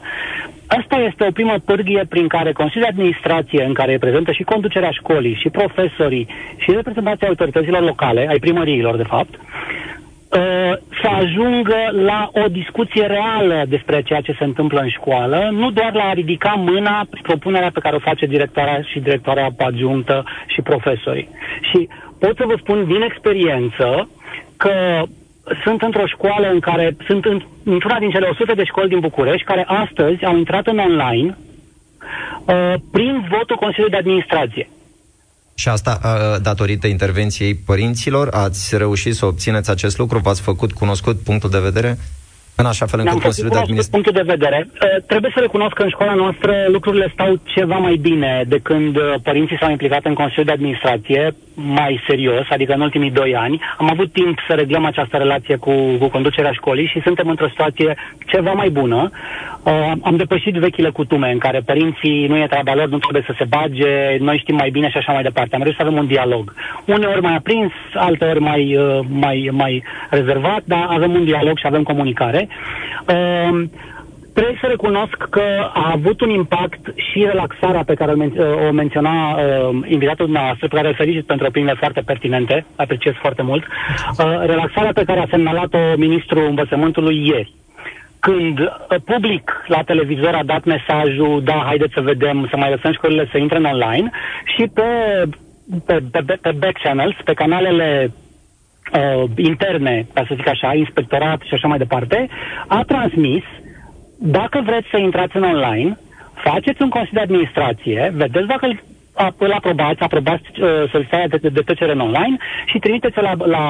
asta 0.67 0.95
este 0.95 1.25
o 1.27 1.31
primă 1.31 1.55
pârghie 1.65 2.05
prin 2.09 2.27
care 2.27 2.51
Consiliul 2.51 2.89
de 2.89 2.95
Administrație, 2.95 3.63
în 3.63 3.73
care 3.73 3.91
e 3.91 3.97
prezentă 3.97 4.31
și 4.31 4.43
conducerea 4.43 4.91
școlii, 4.91 5.39
și 5.41 5.49
profesorii, 5.49 6.27
și 6.57 6.71
reprezentanții 6.71 7.27
autorităților 7.27 7.81
locale, 7.81 8.27
ai 8.29 8.39
primăriilor, 8.39 8.95
de 8.95 9.03
fapt, 9.03 9.33
să 11.01 11.07
ajungă 11.11 11.77
la 11.91 12.29
o 12.33 12.47
discuție 12.47 13.05
reală 13.05 13.63
despre 13.67 14.01
ceea 14.01 14.21
ce 14.21 14.35
se 14.37 14.43
întâmplă 14.43 14.79
în 14.79 14.89
școală, 14.89 15.49
nu 15.51 15.71
doar 15.71 15.93
la 15.93 16.03
a 16.03 16.13
ridica 16.13 16.53
mâna 16.53 17.07
propunerea 17.21 17.69
pe 17.73 17.79
care 17.79 17.95
o 17.95 17.99
face 18.09 18.25
directoarea 18.25 18.81
și 18.81 18.99
directoarea 18.99 19.49
adjunctă 19.57 20.23
și 20.47 20.61
profesorii. 20.61 21.29
Și 21.71 21.89
pot 22.19 22.35
să 22.37 22.43
vă 22.45 22.55
spun 22.59 22.85
din 22.87 23.01
experiență 23.01 24.09
că 24.57 25.03
sunt 25.63 25.81
într-o 25.81 26.05
școală 26.05 26.49
în 26.49 26.59
care 26.59 26.95
sunt 27.07 27.25
în, 27.25 27.41
într-una 27.63 27.99
din 27.99 28.09
cele 28.09 28.27
100 28.27 28.53
de 28.53 28.63
școli 28.63 28.89
din 28.89 28.99
București 28.99 29.43
care 29.45 29.63
astăzi 29.67 30.25
au 30.25 30.37
intrat 30.37 30.67
în 30.67 30.77
online 30.77 31.37
uh, 32.45 32.73
prin 32.91 33.27
votul 33.29 33.55
Consiliului 33.55 33.91
de 33.91 33.97
Administrație. 33.97 34.69
Și 35.59 35.67
asta 35.69 35.99
uh, 36.03 36.41
datorită 36.41 36.87
intervenției 36.87 37.55
părinților? 37.55 38.27
Ați 38.31 38.77
reușit 38.77 39.15
să 39.15 39.25
obțineți 39.25 39.69
acest 39.69 39.97
lucru? 39.97 40.19
V-ați 40.19 40.41
făcut 40.41 40.71
cunoscut 40.71 41.19
punctul 41.19 41.49
de 41.49 41.59
vedere? 41.59 41.97
în 42.61 42.65
așa 42.65 42.85
fel 42.85 42.99
încât 42.99 43.21
Consiliul 43.21 43.51
de 43.51 43.57
Administrație... 43.57 43.97
punctul 43.97 44.15
de 44.21 44.31
vedere. 44.35 44.59
Uh, 44.67 45.03
trebuie 45.11 45.31
să 45.33 45.39
recunosc 45.39 45.73
că 45.73 45.83
în 45.83 45.89
școala 45.89 46.13
noastră 46.13 46.53
lucrurile 46.67 47.09
stau 47.13 47.39
ceva 47.43 47.77
mai 47.77 47.95
bine 47.95 48.43
de 48.47 48.59
când 48.59 48.95
uh, 48.95 49.13
părinții 49.23 49.57
s-au 49.59 49.71
implicat 49.71 50.05
în 50.05 50.13
Consiliul 50.13 50.45
de 50.45 50.51
Administrație 50.51 51.35
mai 51.59 52.03
serios, 52.07 52.45
adică 52.49 52.73
în 52.73 52.81
ultimii 52.81 53.11
doi 53.11 53.35
ani. 53.35 53.61
Am 53.77 53.89
avut 53.91 54.11
timp 54.11 54.39
să 54.47 54.53
reglăm 54.53 54.85
această 54.85 55.17
relație 55.17 55.55
cu, 55.55 55.71
cu 55.99 56.07
conducerea 56.07 56.51
școlii 56.51 56.87
și 56.87 57.01
suntem 57.01 57.27
într-o 57.29 57.47
situație 57.47 57.95
ceva 58.25 58.51
mai 58.51 58.69
bună. 58.69 59.11
Uh, 59.63 59.91
am 60.01 60.15
depășit 60.15 60.53
vechile 60.53 60.89
cutume 60.89 61.31
în 61.31 61.37
care 61.37 61.59
părinții 61.65 62.27
nu 62.27 62.37
e 62.37 62.47
treaba 62.47 62.75
lor, 62.75 62.87
nu 62.87 62.97
trebuie 62.97 63.23
să 63.25 63.33
se 63.37 63.45
bage, 63.49 64.17
noi 64.19 64.37
știm 64.37 64.55
mai 64.55 64.69
bine 64.69 64.89
și 64.89 64.97
așa 64.97 65.11
mai 65.13 65.23
departe. 65.23 65.55
Am 65.55 65.61
reușit 65.61 65.79
să 65.79 65.87
avem 65.87 65.99
un 65.99 66.07
dialog. 66.07 66.53
Uneori 66.85 67.21
mai 67.21 67.35
aprins, 67.35 67.71
alteori 67.93 68.39
mai, 68.39 68.75
uh, 68.75 68.99
mai, 69.09 69.49
mai 69.51 69.83
rezervat, 70.09 70.61
dar 70.65 70.85
avem 70.89 71.13
un 71.13 71.23
dialog 71.23 71.57
și 71.57 71.67
avem 71.67 71.83
comunicare. 71.83 72.47
Uh, 73.07 73.63
Trebuie 74.37 74.57
să 74.61 74.67
recunosc 74.67 75.17
că 75.29 75.69
a 75.73 75.91
avut 75.93 76.21
un 76.21 76.29
impact 76.29 76.79
și 76.95 77.23
relaxarea 77.25 77.83
pe 77.83 77.93
care 77.93 78.11
o, 78.11 78.15
men- 78.15 78.67
o 78.69 78.71
menționa 78.71 79.31
uh, 79.31 79.39
invitatul 79.87 80.25
dumneavoastră, 80.25 80.67
pe 80.67 80.75
care 80.75 80.87
îl 80.87 80.93
felicit 80.93 81.25
pentru 81.25 81.45
opiniile 81.47 81.75
foarte 81.77 82.01
pertinente, 82.01 82.65
apreciez 82.75 83.13
foarte 83.13 83.41
mult. 83.41 83.63
Uh, 83.63 84.25
relaxarea 84.45 84.91
pe 84.93 85.03
care 85.03 85.19
a 85.19 85.27
semnalat-o 85.29 85.77
ministrul 85.95 86.45
învățământului 86.47 87.27
ieri 87.27 87.53
când 88.19 88.59
uh, 88.59 88.67
public 89.05 89.63
la 89.67 89.83
televizor 89.83 90.33
a 90.33 90.43
dat 90.43 90.63
mesajul, 90.63 91.41
da, 91.43 91.63
haideți 91.65 91.93
să 91.93 92.01
vedem, 92.01 92.47
să 92.49 92.57
mai 92.57 92.69
lăsăm 92.69 92.93
școlile 92.93 93.27
să 93.31 93.37
intre 93.37 93.57
în 93.57 93.65
online 93.65 94.09
și 94.55 94.63
pe, 94.73 94.89
pe, 95.85 95.99
pe, 96.11 96.37
pe 96.41 96.51
back 96.51 96.79
channels, 96.81 97.15
pe 97.23 97.33
canalele 97.33 98.11
uh, 98.93 99.23
interne, 99.35 100.07
ca 100.13 100.23
să 100.27 100.33
zic 100.35 100.47
așa, 100.47 100.73
inspectorat 100.73 101.41
și 101.41 101.53
așa 101.53 101.67
mai 101.67 101.77
departe, 101.77 102.27
a 102.67 102.83
transmis, 102.83 103.43
dacă 104.17 104.61
vreți 104.65 104.87
să 104.91 104.97
intrați 104.97 105.35
în 105.35 105.43
online, 105.43 105.97
faceți 106.33 106.81
un 106.81 106.89
consiliu 106.89 107.17
de 107.19 107.25
administrație, 107.25 108.11
vedeți 108.15 108.47
dacă 108.47 108.65
îl 109.37 109.51
aprobați, 109.51 110.01
aprobați 110.01 110.43
uh, 110.61 110.67
solicitarea 110.91 111.27
de, 111.27 111.49
de 111.49 111.61
trecere 111.61 111.91
în 111.91 111.99
online 111.99 112.37
și 112.65 112.79
trimiteți 112.79 113.17
la, 113.21 113.33
la, 113.37 113.65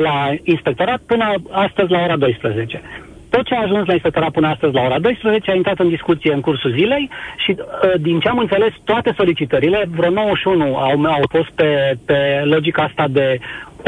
la 0.00 0.30
inspectorat 0.42 1.00
până 1.06 1.34
astăzi 1.50 1.90
la 1.90 2.02
ora 2.02 2.16
12. 2.16 2.82
Tot 3.30 3.44
ce 3.44 3.54
a 3.54 3.62
ajuns 3.62 3.86
la 3.86 3.92
inspectorat 3.92 4.30
până 4.30 4.48
astăzi 4.48 4.74
la 4.74 4.82
ora 4.82 4.98
12 4.98 5.50
a 5.50 5.54
intrat 5.54 5.78
în 5.78 5.88
discuție 5.88 6.32
în 6.32 6.40
cursul 6.40 6.70
zilei 6.70 7.10
și, 7.36 7.50
uh, 7.58 7.92
din 8.00 8.20
ce 8.20 8.28
am 8.28 8.38
înțeles, 8.38 8.72
toate 8.84 9.12
solicitările, 9.16 9.88
vreo 9.90 10.10
91 10.10 10.76
au, 10.76 11.04
au 11.04 11.22
fost 11.28 11.50
pe, 11.54 11.98
pe 12.06 12.42
logica 12.44 12.82
asta 12.82 13.08
de 13.08 13.38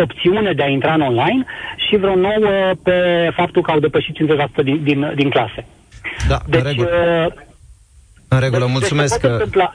opțiune 0.03 0.53
de 0.53 0.62
a 0.62 0.68
intra 0.68 0.94
în 0.94 1.00
online 1.00 1.44
și 1.88 1.96
vreo 1.96 2.14
9 2.14 2.35
pe 2.83 3.31
faptul 3.35 3.62
că 3.62 3.70
au 3.70 3.79
depășit 3.79 4.16
50% 4.61 4.62
din, 4.62 4.81
din, 4.83 5.12
din 5.14 5.31
clase. 5.31 5.64
Da, 6.29 6.41
deci, 6.47 6.61
în 6.61 6.67
regulă. 6.67 6.89
Uh, 7.27 7.43
în 8.29 8.39
regulă, 8.39 8.65
deci, 8.65 8.73
mulțumesc. 8.73 9.21
Deci, 9.21 9.31
că 9.31 9.71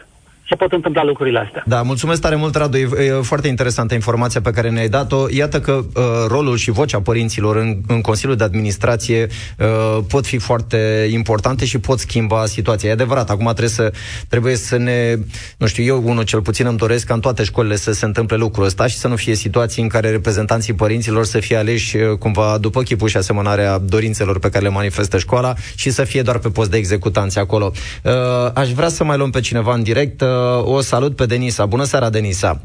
se 0.50 0.56
pot 0.56 0.72
întâmpla 0.72 1.04
lucrurile 1.04 1.40
astea. 1.40 1.64
Da, 1.66 1.82
mulțumesc 1.82 2.22
tare 2.22 2.36
mult, 2.36 2.56
Radu. 2.56 2.78
E, 2.78 2.90
e 3.06 3.12
foarte 3.12 3.48
interesantă 3.48 3.94
informația 3.94 4.42
pe 4.42 4.52
care 4.52 4.70
ne-ai 4.70 4.90
dat-o. 4.90 5.26
Iată 5.30 5.60
că 5.60 5.72
uh, 5.72 6.04
rolul 6.28 6.58
și 6.58 6.72
vocea 6.72 7.02
părinților 7.02 7.56
în, 7.56 7.78
în 7.88 8.02
Consiliul 8.02 8.38
de 8.38 8.44
Administrație 8.44 9.28
uh, 9.58 10.04
pot 10.08 10.26
fi 10.26 10.38
foarte 10.38 11.08
importante 11.12 11.66
și 11.66 11.80
pot 11.80 12.00
schimba 12.00 12.46
situația. 12.46 12.90
E 12.90 12.92
adevărat, 12.92 13.30
acum 13.30 13.46
trebuie 13.46 13.70
să, 13.70 13.92
trebuie 14.28 14.56
să 14.56 14.78
ne... 14.78 15.16
Nu 15.58 15.68
știu, 15.68 15.84
eu 15.84 16.02
unul 16.06 16.24
cel 16.24 16.42
puțin 16.42 16.66
îmi 16.66 16.78
doresc 16.78 17.06
ca 17.06 17.14
în 17.14 17.20
toate 17.20 17.44
școlile 17.44 17.76
să 17.76 17.92
se 17.92 18.06
întâmple 18.06 18.36
lucrul 18.38 18.66
ăsta 18.66 18.88
și 18.88 18.98
să 18.98 19.08
nu 19.08 19.16
fie 19.16 19.36
situații 19.36 19.82
în 19.82 19.88
care 19.88 20.10
reprezentanții 20.10 20.74
părinților 20.74 21.26
să 21.26 21.40
fie 21.40 21.58
aleși 21.58 21.98
uh, 21.98 22.18
cumva 22.18 22.58
după 22.58 22.82
chipul 22.82 23.08
și 23.08 23.18
asemănarea 23.18 23.78
dorințelor 23.78 24.40
pe 24.40 24.50
care 24.50 24.64
le 24.64 24.70
manifestă 24.70 25.18
școala 25.18 25.54
și 25.76 25.90
să 25.90 26.04
fie 26.04 26.22
doar 26.22 26.38
pe 26.38 26.50
post 26.50 26.72
de 26.72 26.78
executanți 26.78 27.40
acolo. 27.40 27.72
Uh, 28.04 28.12
aș 28.54 28.72
vrea 28.72 28.90
să 28.90 29.04
mai 29.04 29.18
luăm 29.18 29.30
pe 29.30 29.40
cineva 29.40 29.74
în 29.74 29.84
direct. 29.84 30.22
Uh, 30.22 30.28
o 30.64 30.82
salut 30.82 31.16
pe 31.16 31.26
Denisa. 31.26 31.66
Bună 31.66 31.84
seara, 31.84 32.10
Denisa! 32.10 32.62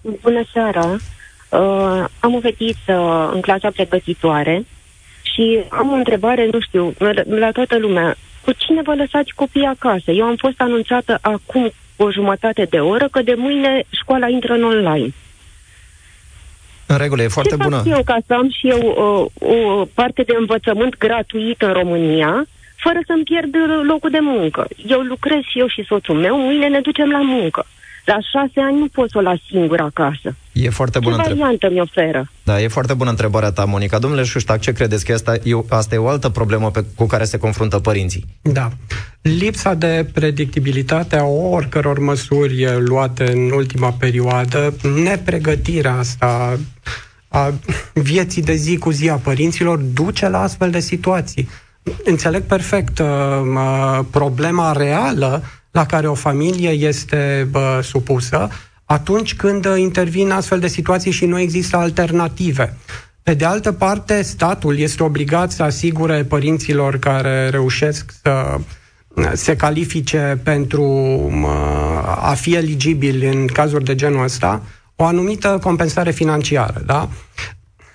Bună 0.00 0.42
seara! 0.52 0.96
Uh, 1.48 2.04
am 2.20 2.34
o 2.34 2.40
fetiță 2.40 3.30
în 3.32 3.40
clasa 3.40 3.70
pregătitoare 3.70 4.66
și 5.22 5.64
am 5.68 5.90
o 5.90 5.94
întrebare, 5.94 6.48
nu 6.52 6.60
știu, 6.60 6.94
la 7.24 7.50
toată 7.52 7.78
lumea. 7.78 8.16
Cu 8.44 8.52
cine 8.52 8.82
vă 8.82 8.94
lăsați 8.94 9.32
copiii 9.34 9.72
acasă? 9.76 10.10
Eu 10.10 10.24
am 10.24 10.36
fost 10.36 10.54
anunțată 10.60 11.18
acum 11.20 11.72
o 11.96 12.10
jumătate 12.10 12.66
de 12.70 12.78
oră 12.78 13.08
că 13.10 13.22
de 13.22 13.34
mâine 13.36 13.82
școala 13.90 14.28
intră 14.28 14.52
în 14.52 14.64
online. 14.64 15.14
În 16.86 16.96
regulă, 16.96 17.22
e 17.22 17.28
foarte 17.28 17.56
Ce 17.56 17.62
bună. 17.62 17.82
Ce 17.84 17.90
eu 17.90 18.02
ca 18.04 18.18
să 18.26 18.34
am 18.34 18.50
și 18.50 18.68
eu 18.68 18.80
uh, 19.40 19.48
o 19.50 19.84
parte 19.94 20.22
de 20.22 20.34
învățământ 20.38 20.98
gratuit 20.98 21.62
în 21.62 21.72
România 21.72 22.46
fără 22.84 23.00
să-mi 23.08 23.28
pierd 23.30 23.54
locul 23.90 24.10
de 24.10 24.22
muncă. 24.32 24.66
Eu 24.94 25.00
lucrez 25.00 25.42
și 25.50 25.58
eu 25.58 25.68
și 25.68 25.82
soțul 25.90 26.18
meu, 26.24 26.34
mâine 26.38 26.68
ne 26.68 26.80
ducem 26.80 27.08
la 27.10 27.22
muncă. 27.22 27.66
La 28.04 28.18
șase 28.32 28.60
ani 28.60 28.78
nu 28.78 28.86
pot 28.86 29.10
să 29.10 29.18
o 29.18 29.20
las 29.20 29.38
singur 29.50 29.80
acasă. 29.80 30.36
E 30.52 30.68
foarte 30.70 30.98
bună 30.98 31.16
Ce 31.16 31.22
variantă 31.22 31.70
mi 31.70 31.80
oferă? 31.80 32.30
Da, 32.42 32.60
e 32.60 32.68
foarte 32.68 32.94
bună 32.94 33.10
întrebarea 33.10 33.52
ta, 33.52 33.64
Monica. 33.64 33.98
Domnule 33.98 34.24
Șuștac, 34.24 34.60
ce 34.60 34.72
credeți 34.72 35.04
că 35.04 35.12
asta 35.12 35.34
e, 35.34 35.52
asta 35.68 35.94
e 35.94 35.98
o 35.98 36.08
altă 36.08 36.28
problemă 36.28 36.70
pe, 36.70 36.84
cu 36.96 37.06
care 37.06 37.24
se 37.24 37.38
confruntă 37.38 37.78
părinții? 37.78 38.24
Da. 38.42 38.68
Lipsa 39.22 39.74
de 39.74 40.06
predictibilitate 40.12 41.16
a 41.16 41.24
oricăror 41.24 41.98
măsuri 41.98 42.66
luate 42.78 43.32
în 43.32 43.50
ultima 43.50 43.90
perioadă, 43.92 44.74
nepregătirea 45.04 45.94
asta 45.94 46.58
a 47.28 47.52
vieții 47.92 48.42
de 48.42 48.54
zi 48.54 48.76
cu 48.76 48.90
zi 48.90 49.08
a 49.08 49.16
părinților 49.16 49.78
duce 49.78 50.28
la 50.28 50.42
astfel 50.42 50.70
de 50.70 50.80
situații. 50.80 51.48
Înțeleg 52.04 52.42
perfect 52.42 52.98
uh, 52.98 53.06
uh, 53.06 54.00
problema 54.10 54.72
reală 54.72 55.42
la 55.70 55.86
care 55.86 56.06
o 56.06 56.14
familie 56.14 56.70
este 56.70 57.48
uh, 57.54 57.78
supusă 57.82 58.48
atunci 58.84 59.34
când 59.34 59.66
uh, 59.66 59.78
intervin 59.78 60.30
astfel 60.30 60.58
de 60.58 60.66
situații 60.66 61.10
și 61.10 61.26
nu 61.26 61.38
există 61.38 61.76
alternative. 61.76 62.76
Pe 63.22 63.34
de 63.34 63.44
altă 63.44 63.72
parte, 63.72 64.22
statul 64.22 64.78
este 64.78 65.02
obligat 65.02 65.50
să 65.50 65.62
asigure 65.62 66.24
părinților 66.24 66.98
care 66.98 67.48
reușesc 67.48 68.12
să 68.22 68.56
uh, 69.08 69.30
se 69.32 69.56
califice 69.56 70.40
pentru 70.42 70.82
uh, 70.82 71.48
a 72.20 72.34
fi 72.40 72.54
eligibili 72.54 73.26
în 73.26 73.46
cazuri 73.46 73.84
de 73.84 73.94
genul 73.94 74.24
ăsta, 74.24 74.62
o 74.96 75.04
anumită 75.04 75.58
compensare 75.62 76.10
financiară. 76.10 76.82
Da? 76.86 77.08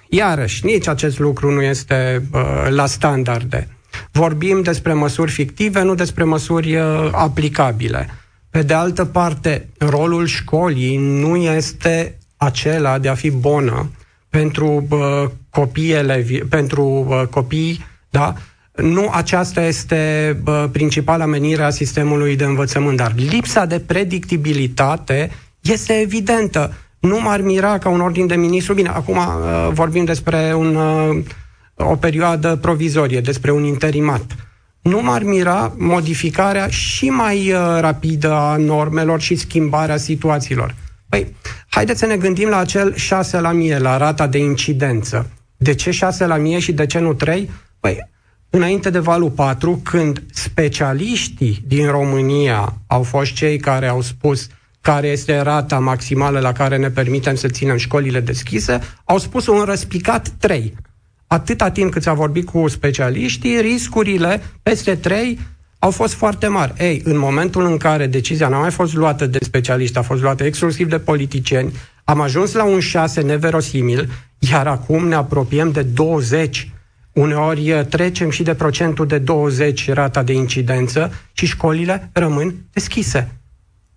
Iarăși, 0.10 0.66
nici 0.66 0.88
acest 0.88 1.20
lucru 1.20 1.52
nu 1.52 1.62
este 1.62 2.24
uh, 2.34 2.42
la 2.70 2.86
standarde. 2.86 3.68
Vorbim 4.12 4.62
despre 4.62 4.94
măsuri 4.94 5.32
fictive, 5.32 5.82
nu 5.82 5.96
despre 5.96 6.24
măsuri 6.24 6.76
uh, 6.76 7.10
aplicabile. 7.12 8.10
Pe 8.50 8.62
de 8.62 8.74
altă 8.74 9.06
parte, 9.06 9.70
rolul 9.78 10.26
școlii 10.26 10.98
nu 10.98 11.36
este 11.36 12.18
acela 12.38 12.98
de 13.00 13.10
a 13.10 13.14
fi 13.14 13.32
bună 13.32 13.90
pentru 14.30 14.88
uh, 14.90 15.30
copiile, 15.50 16.26
pentru 16.50 16.84
uh, 17.10 17.22
copii, 17.30 17.86
da? 18.10 18.34
Nu 18.76 19.10
aceasta 19.14 19.62
este 19.64 20.36
uh, 20.46 20.66
principala 20.72 21.26
menire 21.26 21.64
a 21.64 21.70
sistemului 21.70 22.36
de 22.36 22.44
învățământ, 22.44 22.98
dar 22.98 23.14
lipsa 23.16 23.66
de 23.66 23.80
predictibilitate 23.80 25.32
este 25.62 25.94
evidentă. 25.94 26.74
Nu 27.00 27.20
m-ar 27.22 27.42
mira 27.42 27.78
ca 27.78 27.90
un 27.90 28.02
ordin 28.02 28.28
de 28.28 28.36
ministru. 28.36 28.74
Bine, 28.74 28.90
acum 28.90 29.18
uh, 29.18 29.70
vorbim 29.72 30.06
despre 30.06 30.54
un 30.56 30.76
uh, 30.76 31.24
o 31.84 31.96
perioadă 31.96 32.56
provizorie, 32.56 33.22
despre 33.22 33.52
un 33.52 33.64
interimat. 33.64 34.36
Nu 34.82 35.02
m-ar 35.02 35.24
mira 35.24 35.74
modificarea 35.78 36.68
și 36.68 37.10
mai 37.10 37.52
uh, 37.52 37.78
rapidă 37.80 38.34
a 38.34 38.56
normelor 38.56 39.22
și 39.22 39.36
schimbarea 39.36 39.98
situațiilor. 39.98 40.76
Păi, 41.10 41.36
haideți 41.70 42.00
să 42.00 42.06
ne 42.06 42.18
gândim 42.18 42.50
la 42.50 42.58
acel 42.58 42.96
6 42.96 43.40
la 43.40 43.52
mie, 43.52 43.78
la 43.78 43.98
rata 43.98 44.28
de 44.28 44.38
incidență. 44.38 45.30
De 45.58 45.74
ce 45.74 45.92
6 45.92 46.26
la 46.26 46.36
mie 46.36 46.60
și 46.60 46.72
de 46.72 46.86
ce 46.86 47.00
nu 47.00 47.14
3? 47.14 47.50
Păi, 47.80 48.10
înainte 48.50 48.90
de 48.90 49.00
valul 49.00 49.30
4, 49.30 49.82
când 49.84 50.24
specialiștii 50.34 51.64
din 51.68 51.88
România 51.88 52.74
au 52.88 53.04
fost 53.04 53.34
cei 53.34 53.58
care 53.58 53.88
au 53.88 54.02
spus 54.02 54.48
care 54.82 55.08
este 55.08 55.40
rata 55.40 55.80
maximală 55.80 56.40
la 56.40 56.52
care 56.52 56.78
ne 56.78 56.90
permitem 56.90 57.36
să 57.36 57.48
ținem 57.48 57.78
școlile 57.78 58.20
deschise, 58.20 58.80
au 59.04 59.18
spus 59.18 59.48
un 59.48 59.62
răspicat 59.62 60.28
3. 60.28 60.74
Atâta 61.32 61.72
timp 61.72 61.92
cât 61.92 62.02
s-a 62.02 62.14
vorbit 62.14 62.46
cu 62.46 62.68
specialiștii, 62.68 63.62
riscurile 63.62 64.42
peste 64.64 64.96
3 64.96 65.40
au 65.80 65.92
fost 65.92 66.14
foarte 66.14 66.48
mari. 66.48 66.74
Ei, 66.78 67.02
în 67.04 67.18
momentul 67.18 67.66
în 67.66 67.78
care 67.78 68.08
decizia 68.08 68.48
n-a 68.48 68.60
mai 68.60 68.72
fost 68.72 68.94
luată 68.94 69.26
de 69.26 69.38
specialiști, 69.42 69.98
a 69.98 70.02
fost 70.02 70.22
luată 70.22 70.44
exclusiv 70.44 70.90
de 70.90 71.00
politicieni, 71.00 71.74
am 72.04 72.22
ajuns 72.22 72.54
la 72.54 72.64
un 72.64 72.80
6 72.80 73.22
neverosimil, 73.22 74.10
iar 74.40 74.68
acum 74.68 75.08
ne 75.08 75.16
apropiem 75.16 75.72
de 75.72 75.82
20. 75.82 76.72
Uneori 77.14 77.70
eh, 77.70 77.86
trecem 77.86 78.30
și 78.30 78.44
de 78.44 78.54
procentul 78.54 79.08
de 79.08 79.18
20 79.18 79.92
rata 79.92 80.24
de 80.24 80.34
incidență 80.34 81.12
și 81.34 81.46
școlile 81.46 82.10
rămân 82.14 82.56
deschise. 82.74 83.39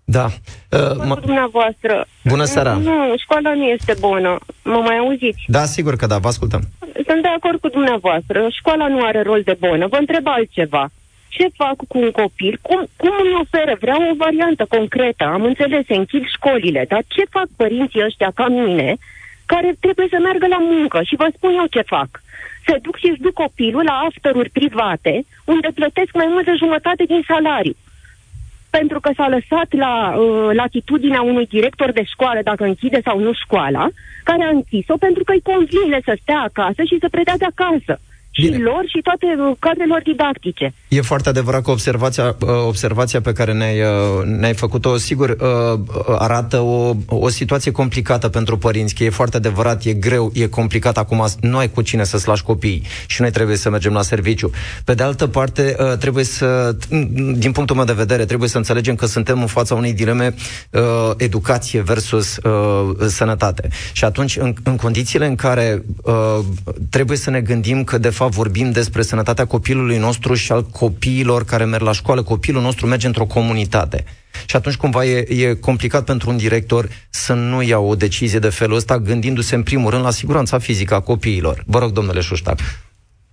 Da. 0.05 0.25
Uh, 0.25 1.05
mă... 1.07 1.17
dumneavoastră. 1.21 2.05
Bună 2.23 2.43
seara. 2.43 2.73
Nu, 2.73 3.13
școala 3.17 3.53
nu 3.53 3.63
este 3.63 3.93
bună. 3.99 4.37
Mă 4.63 4.81
mai 4.85 4.97
auziți? 4.97 5.43
Da, 5.47 5.63
sigur 5.63 5.95
că 5.95 6.05
da, 6.05 6.17
vă 6.17 6.27
ascultăm. 6.27 6.61
Sunt 7.07 7.21
de 7.21 7.27
acord 7.37 7.59
cu 7.59 7.67
dumneavoastră. 7.67 8.47
Școala 8.51 8.87
nu 8.87 9.03
are 9.03 9.21
rol 9.21 9.41
de 9.41 9.57
bună. 9.59 9.87
Vă 9.87 9.97
întreb 9.99 10.27
altceva 10.27 10.89
ce 11.35 11.47
fac 11.61 11.75
cu 11.87 11.97
un 12.05 12.11
copil, 12.11 12.59
cum, 12.61 12.79
cum 13.01 13.13
îmi 13.23 13.39
oferă, 13.43 13.73
vreau 13.79 14.01
o 14.11 14.15
variantă 14.25 14.65
concretă, 14.75 15.23
am 15.23 15.43
înțeles, 15.43 15.85
se 15.85 15.95
închid 15.95 16.23
școlile, 16.35 16.85
dar 16.87 17.03
ce 17.07 17.23
fac 17.29 17.47
părinții 17.55 18.05
ăștia 18.07 18.31
ca 18.35 18.47
mine, 18.47 18.95
care 19.45 19.69
trebuie 19.79 20.07
să 20.09 20.17
meargă 20.19 20.47
la 20.47 20.61
muncă 20.73 20.97
și 21.03 21.15
vă 21.15 21.27
spun 21.35 21.51
eu 21.61 21.65
ce 21.75 21.81
fac. 21.95 22.09
Se 22.65 22.77
duc 22.81 22.95
și 22.97 23.07
își 23.09 23.23
duc 23.25 23.33
copilul 23.33 23.83
la 23.83 23.95
afteruri 24.09 24.49
private, 24.49 25.25
unde 25.45 25.69
plătesc 25.75 26.11
mai 26.13 26.27
mult 26.29 26.45
de 26.45 26.55
jumătate 26.63 27.03
din 27.03 27.23
salariu. 27.27 27.75
Pentru 28.79 28.99
că 28.99 29.09
s-a 29.15 29.27
lăsat 29.27 29.69
la 29.85 29.93
uh, 30.15 30.49
latitudinea 30.53 31.21
unui 31.21 31.45
director 31.45 31.91
de 31.91 32.03
școală, 32.03 32.39
dacă 32.43 32.63
închide 32.63 32.99
sau 33.03 33.19
nu 33.19 33.33
școala, 33.33 33.87
care 34.23 34.43
a 34.43 34.49
închis-o 34.49 34.97
pentru 34.97 35.23
că 35.23 35.31
îi 35.31 35.47
convine 35.51 35.99
să 36.03 36.17
stea 36.21 36.39
acasă 36.39 36.81
și 36.83 36.97
să 36.99 37.07
predea 37.09 37.37
de 37.37 37.45
acasă 37.45 37.99
și 38.35 38.45
Bine. 38.45 38.57
lor 38.57 38.83
și 38.85 38.99
toate 39.01 39.25
uh, 39.39 39.55
cadrelor 39.59 40.01
didactice. 40.03 40.73
E 40.87 41.01
foarte 41.01 41.29
adevărat 41.29 41.63
că 41.63 41.71
observația, 41.71 42.35
uh, 42.39 42.49
observația 42.67 43.21
pe 43.21 43.31
care 43.31 43.53
ne-ai, 43.53 43.79
uh, 43.79 44.25
ne-ai 44.25 44.53
făcut-o, 44.53 44.97
sigur, 44.97 45.35
arată 46.17 46.59
o, 46.59 46.95
o 47.07 47.29
situație 47.29 47.71
complicată 47.71 48.29
pentru 48.29 48.57
părinți, 48.57 48.95
că 48.95 49.03
e 49.03 49.09
foarte 49.09 49.37
adevărat, 49.37 49.83
e 49.83 49.93
greu, 49.93 50.31
e 50.33 50.45
complicat 50.47 50.97
acum, 50.97 51.25
nu 51.41 51.57
ai 51.57 51.69
cu 51.69 51.81
cine 51.81 52.03
să-ți 52.03 52.27
lași 52.27 52.43
copiii 52.43 52.83
și 53.07 53.21
noi 53.21 53.31
trebuie 53.31 53.55
să 53.55 53.69
mergem 53.69 53.93
la 53.93 54.01
serviciu. 54.01 54.51
Pe 54.85 54.93
de 54.93 55.03
altă 55.03 55.27
parte, 55.27 55.75
trebuie 55.99 56.23
să, 56.23 56.75
din 57.35 57.51
punctul 57.51 57.75
meu 57.75 57.85
de 57.85 57.93
vedere, 57.93 58.25
trebuie 58.25 58.49
să 58.49 58.57
înțelegem 58.57 58.95
că 58.95 59.05
suntem 59.05 59.41
în 59.41 59.47
fața 59.47 59.75
unei 59.75 59.93
dileme 59.93 60.33
educație 61.17 61.81
versus 61.81 62.39
sănătate. 63.07 63.67
Și 63.91 64.03
atunci, 64.03 64.37
în, 64.37 64.53
în 64.63 64.75
condițiile 64.75 65.25
în 65.25 65.35
care 65.35 65.83
trebuie 66.89 67.17
să 67.17 67.29
ne 67.29 67.41
gândim 67.41 67.83
că, 67.83 67.97
de 67.97 68.09
fapt, 68.09 68.22
fapt 68.23 68.35
vorbim 68.35 68.71
despre 68.71 69.01
sănătatea 69.01 69.45
copilului 69.45 69.97
nostru 69.97 70.33
și 70.33 70.51
al 70.51 70.63
copiilor 70.63 71.45
care 71.45 71.65
merg 71.65 71.83
la 71.83 71.91
școală. 71.91 72.23
Copilul 72.23 72.61
nostru 72.61 72.87
merge 72.87 73.07
într-o 73.07 73.25
comunitate. 73.25 74.03
Și 74.45 74.55
atunci 74.55 74.75
cumva 74.75 75.05
e, 75.05 75.45
e 75.45 75.53
complicat 75.53 76.03
pentru 76.03 76.29
un 76.29 76.37
director 76.37 76.89
să 77.09 77.33
nu 77.33 77.61
ia 77.61 77.77
o 77.79 77.95
decizie 77.95 78.39
de 78.39 78.49
felul 78.49 78.75
ăsta, 78.75 78.99
gândindu-se 78.99 79.55
în 79.55 79.63
primul 79.63 79.89
rând 79.89 80.03
la 80.03 80.11
siguranța 80.11 80.57
fizică 80.57 80.93
a 80.93 80.99
copiilor. 80.99 81.63
Vă 81.65 81.79
rog, 81.79 81.91
domnule 81.91 82.21
Șuștac. 82.21 82.59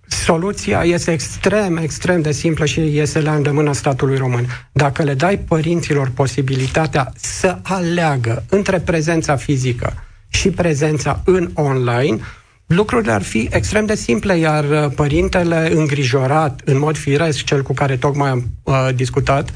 Soluția 0.07 0.83
este 0.83 1.11
extrem, 1.11 1.77
extrem 1.77 2.21
de 2.21 2.31
simplă 2.31 2.65
și 2.65 2.97
este 2.97 3.21
la 3.21 3.35
îndemâna 3.35 3.73
statului 3.73 4.17
român. 4.17 4.45
Dacă 4.71 5.03
le 5.03 5.13
dai 5.13 5.37
părinților 5.37 6.11
posibilitatea 6.15 7.13
să 7.15 7.57
aleagă 7.61 8.43
între 8.49 8.79
prezența 8.79 9.35
fizică 9.35 9.93
și 10.27 10.49
prezența 10.49 11.21
în 11.25 11.49
online, 11.53 12.19
lucrurile 12.71 13.11
ar 13.11 13.21
fi 13.21 13.47
extrem 13.51 13.85
de 13.85 13.95
simple, 13.95 14.37
iar 14.37 14.63
uh, 14.63 14.91
părintele 14.95 15.71
îngrijorat, 15.73 16.61
în 16.65 16.79
mod 16.79 16.97
firesc, 16.97 17.43
cel 17.43 17.61
cu 17.61 17.73
care 17.73 17.97
tocmai 17.97 18.29
am 18.29 18.43
uh, 18.63 18.89
discutat, 18.95 19.49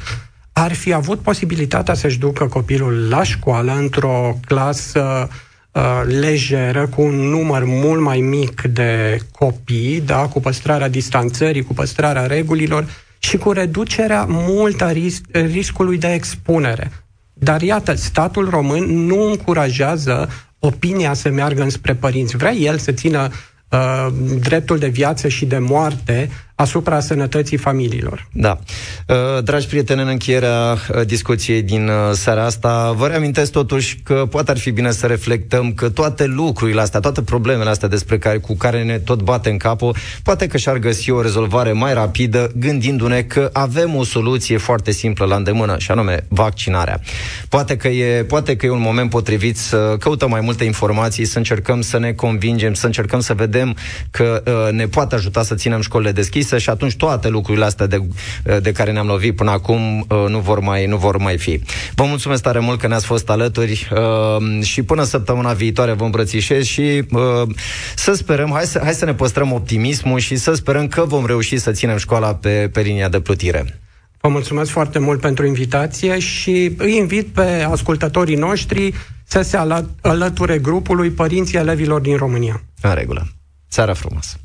ar 0.54 0.73
fi 0.73 0.93
avut 0.93 1.19
posibilitatea 1.19 1.93
să-și 1.93 2.19
ducă 2.19 2.45
copilul 2.45 3.10
la 3.10 3.23
școală 3.23 3.75
într-o 3.75 4.39
clasă 4.45 5.30
uh, 5.71 6.01
lejeră, 6.19 6.88
cu 6.88 7.01
un 7.01 7.15
număr 7.15 7.63
mult 7.65 8.01
mai 8.01 8.19
mic 8.19 8.62
de 8.62 9.17
copii, 9.32 10.01
da, 10.06 10.28
cu 10.28 10.39
păstrarea 10.39 10.89
distanțării, 10.89 11.63
cu 11.63 11.73
păstrarea 11.73 12.25
regulilor 12.25 12.86
și 13.19 13.38
cu 13.38 13.51
reducerea 13.51 14.25
mult 14.30 14.82
a 14.82 14.91
ris- 14.91 15.21
riscului 15.32 15.97
de 15.97 16.13
expunere. 16.13 16.91
Dar 17.34 17.62
iată, 17.62 17.93
statul 17.93 18.49
român 18.49 19.06
nu 19.06 19.30
încurajează 19.30 20.30
opinia 20.59 21.13
să 21.13 21.29
meargă 21.29 21.61
înspre 21.61 21.95
părinți. 21.95 22.37
Vrea 22.37 22.53
el 22.53 22.77
să 22.77 22.91
țină 22.91 23.29
uh, 23.69 24.07
dreptul 24.39 24.77
de 24.77 24.87
viață 24.87 25.27
și 25.27 25.45
de 25.45 25.57
moarte 25.57 26.29
asupra 26.55 26.99
sănătății 26.99 27.57
familiilor. 27.57 28.27
Da. 28.31 28.59
Uh, 29.07 29.43
dragi 29.43 29.67
prieteni, 29.67 30.01
în 30.01 30.07
încheierea 30.07 30.71
uh, 30.71 31.05
discuției 31.05 31.61
din 31.61 31.87
uh, 31.87 31.93
seara 32.13 32.45
asta, 32.45 32.91
vă 32.91 33.07
reamintesc 33.07 33.51
totuși 33.51 33.99
că 34.03 34.25
poate 34.29 34.51
ar 34.51 34.57
fi 34.57 34.71
bine 34.71 34.91
să 34.91 35.05
reflectăm 35.05 35.73
că 35.73 35.89
toate 35.89 36.25
lucrurile 36.25 36.81
astea, 36.81 36.99
toate 36.99 37.21
problemele 37.21 37.69
astea 37.69 37.87
despre 37.87 38.17
care, 38.17 38.37
cu 38.37 38.55
care 38.55 38.83
ne 38.83 38.97
tot 38.97 39.21
bate 39.21 39.49
în 39.49 39.57
capul, 39.57 39.95
poate 40.23 40.47
că 40.47 40.57
și-ar 40.57 40.77
găsi 40.77 41.11
o 41.11 41.21
rezolvare 41.21 41.71
mai 41.71 41.93
rapidă, 41.93 42.51
gândindu-ne 42.55 43.21
că 43.21 43.49
avem 43.53 43.95
o 43.95 44.03
soluție 44.03 44.57
foarte 44.57 44.91
simplă 44.91 45.25
la 45.25 45.35
îndemână, 45.35 45.75
și 45.77 45.91
anume 45.91 46.25
vaccinarea. 46.27 46.99
Poate 47.49 47.77
că 47.77 47.87
e, 47.87 48.23
poate 48.23 48.55
că 48.55 48.65
e 48.65 48.69
un 48.69 48.81
moment 48.81 49.09
potrivit 49.09 49.57
să 49.57 49.95
căutăm 49.99 50.29
mai 50.29 50.41
multe 50.41 50.63
informații, 50.63 51.25
să 51.25 51.37
încercăm 51.37 51.81
să 51.81 51.99
ne 51.99 52.11
convingem, 52.11 52.73
să 52.73 52.85
încercăm 52.85 53.19
să 53.19 53.33
vedem 53.33 53.75
că 54.11 54.43
uh, 54.45 54.73
ne 54.73 54.87
poate 54.87 55.15
ajuta 55.15 55.43
să 55.43 55.55
ținem 55.55 55.81
școlile 55.81 56.11
deschise, 56.11 56.44
închisă 56.45 56.58
și 56.58 56.69
atunci 56.69 56.95
toate 56.95 57.29
lucrurile 57.29 57.65
astea 57.65 57.86
de, 57.86 58.01
de 58.62 58.71
care 58.71 58.91
ne-am 58.91 59.08
lovit 59.08 59.36
până 59.36 59.51
acum 59.51 60.05
uh, 60.10 60.25
nu 60.27 60.39
vor 60.39 60.60
mai, 60.60 60.86
nu 60.86 60.97
vor 60.97 61.17
mai 61.17 61.38
fi. 61.38 61.62
Vă 61.95 62.03
mulțumesc 62.03 62.41
tare 62.41 62.60
mult 62.60 62.79
că 62.79 62.88
ne-ați 62.88 63.05
fost 63.05 63.29
alături 63.29 63.89
uh, 63.91 64.63
și 64.63 64.84
până 64.84 65.03
săptămâna 65.03 65.53
viitoare 65.53 65.93
vă 65.93 66.03
îmbrățișez 66.03 66.63
și 66.63 67.03
uh, 67.12 67.21
să 67.95 68.13
sperăm, 68.13 68.51
hai 68.51 68.63
să, 68.63 68.79
hai 68.84 68.93
să 68.93 69.05
ne 69.05 69.13
păstrăm 69.13 69.51
optimismul 69.51 70.19
și 70.19 70.36
să 70.36 70.53
sperăm 70.53 70.88
că 70.88 71.03
vom 71.08 71.25
reuși 71.25 71.58
să 71.58 71.71
ținem 71.71 71.97
școala 71.97 72.36
pe, 72.36 72.69
pe 72.73 72.81
linia 72.81 73.10
de 73.10 73.19
plutire. 73.19 73.79
Vă 74.21 74.29
mulțumesc 74.29 74.69
foarte 74.69 74.99
mult 74.99 75.19
pentru 75.19 75.45
invitație 75.45 76.19
și 76.19 76.73
îi 76.77 76.95
invit 76.97 77.27
pe 77.27 77.67
ascultătorii 77.69 78.36
noștri 78.36 78.93
să 79.23 79.41
se 79.41 79.58
alăture 80.01 80.58
grupului 80.58 81.10
Părinții 81.10 81.58
Elevilor 81.58 82.01
din 82.01 82.17
România. 82.17 82.63
În 82.81 82.93
regulă. 82.93 83.27
Seara 83.67 83.93
frumoasă! 83.93 84.44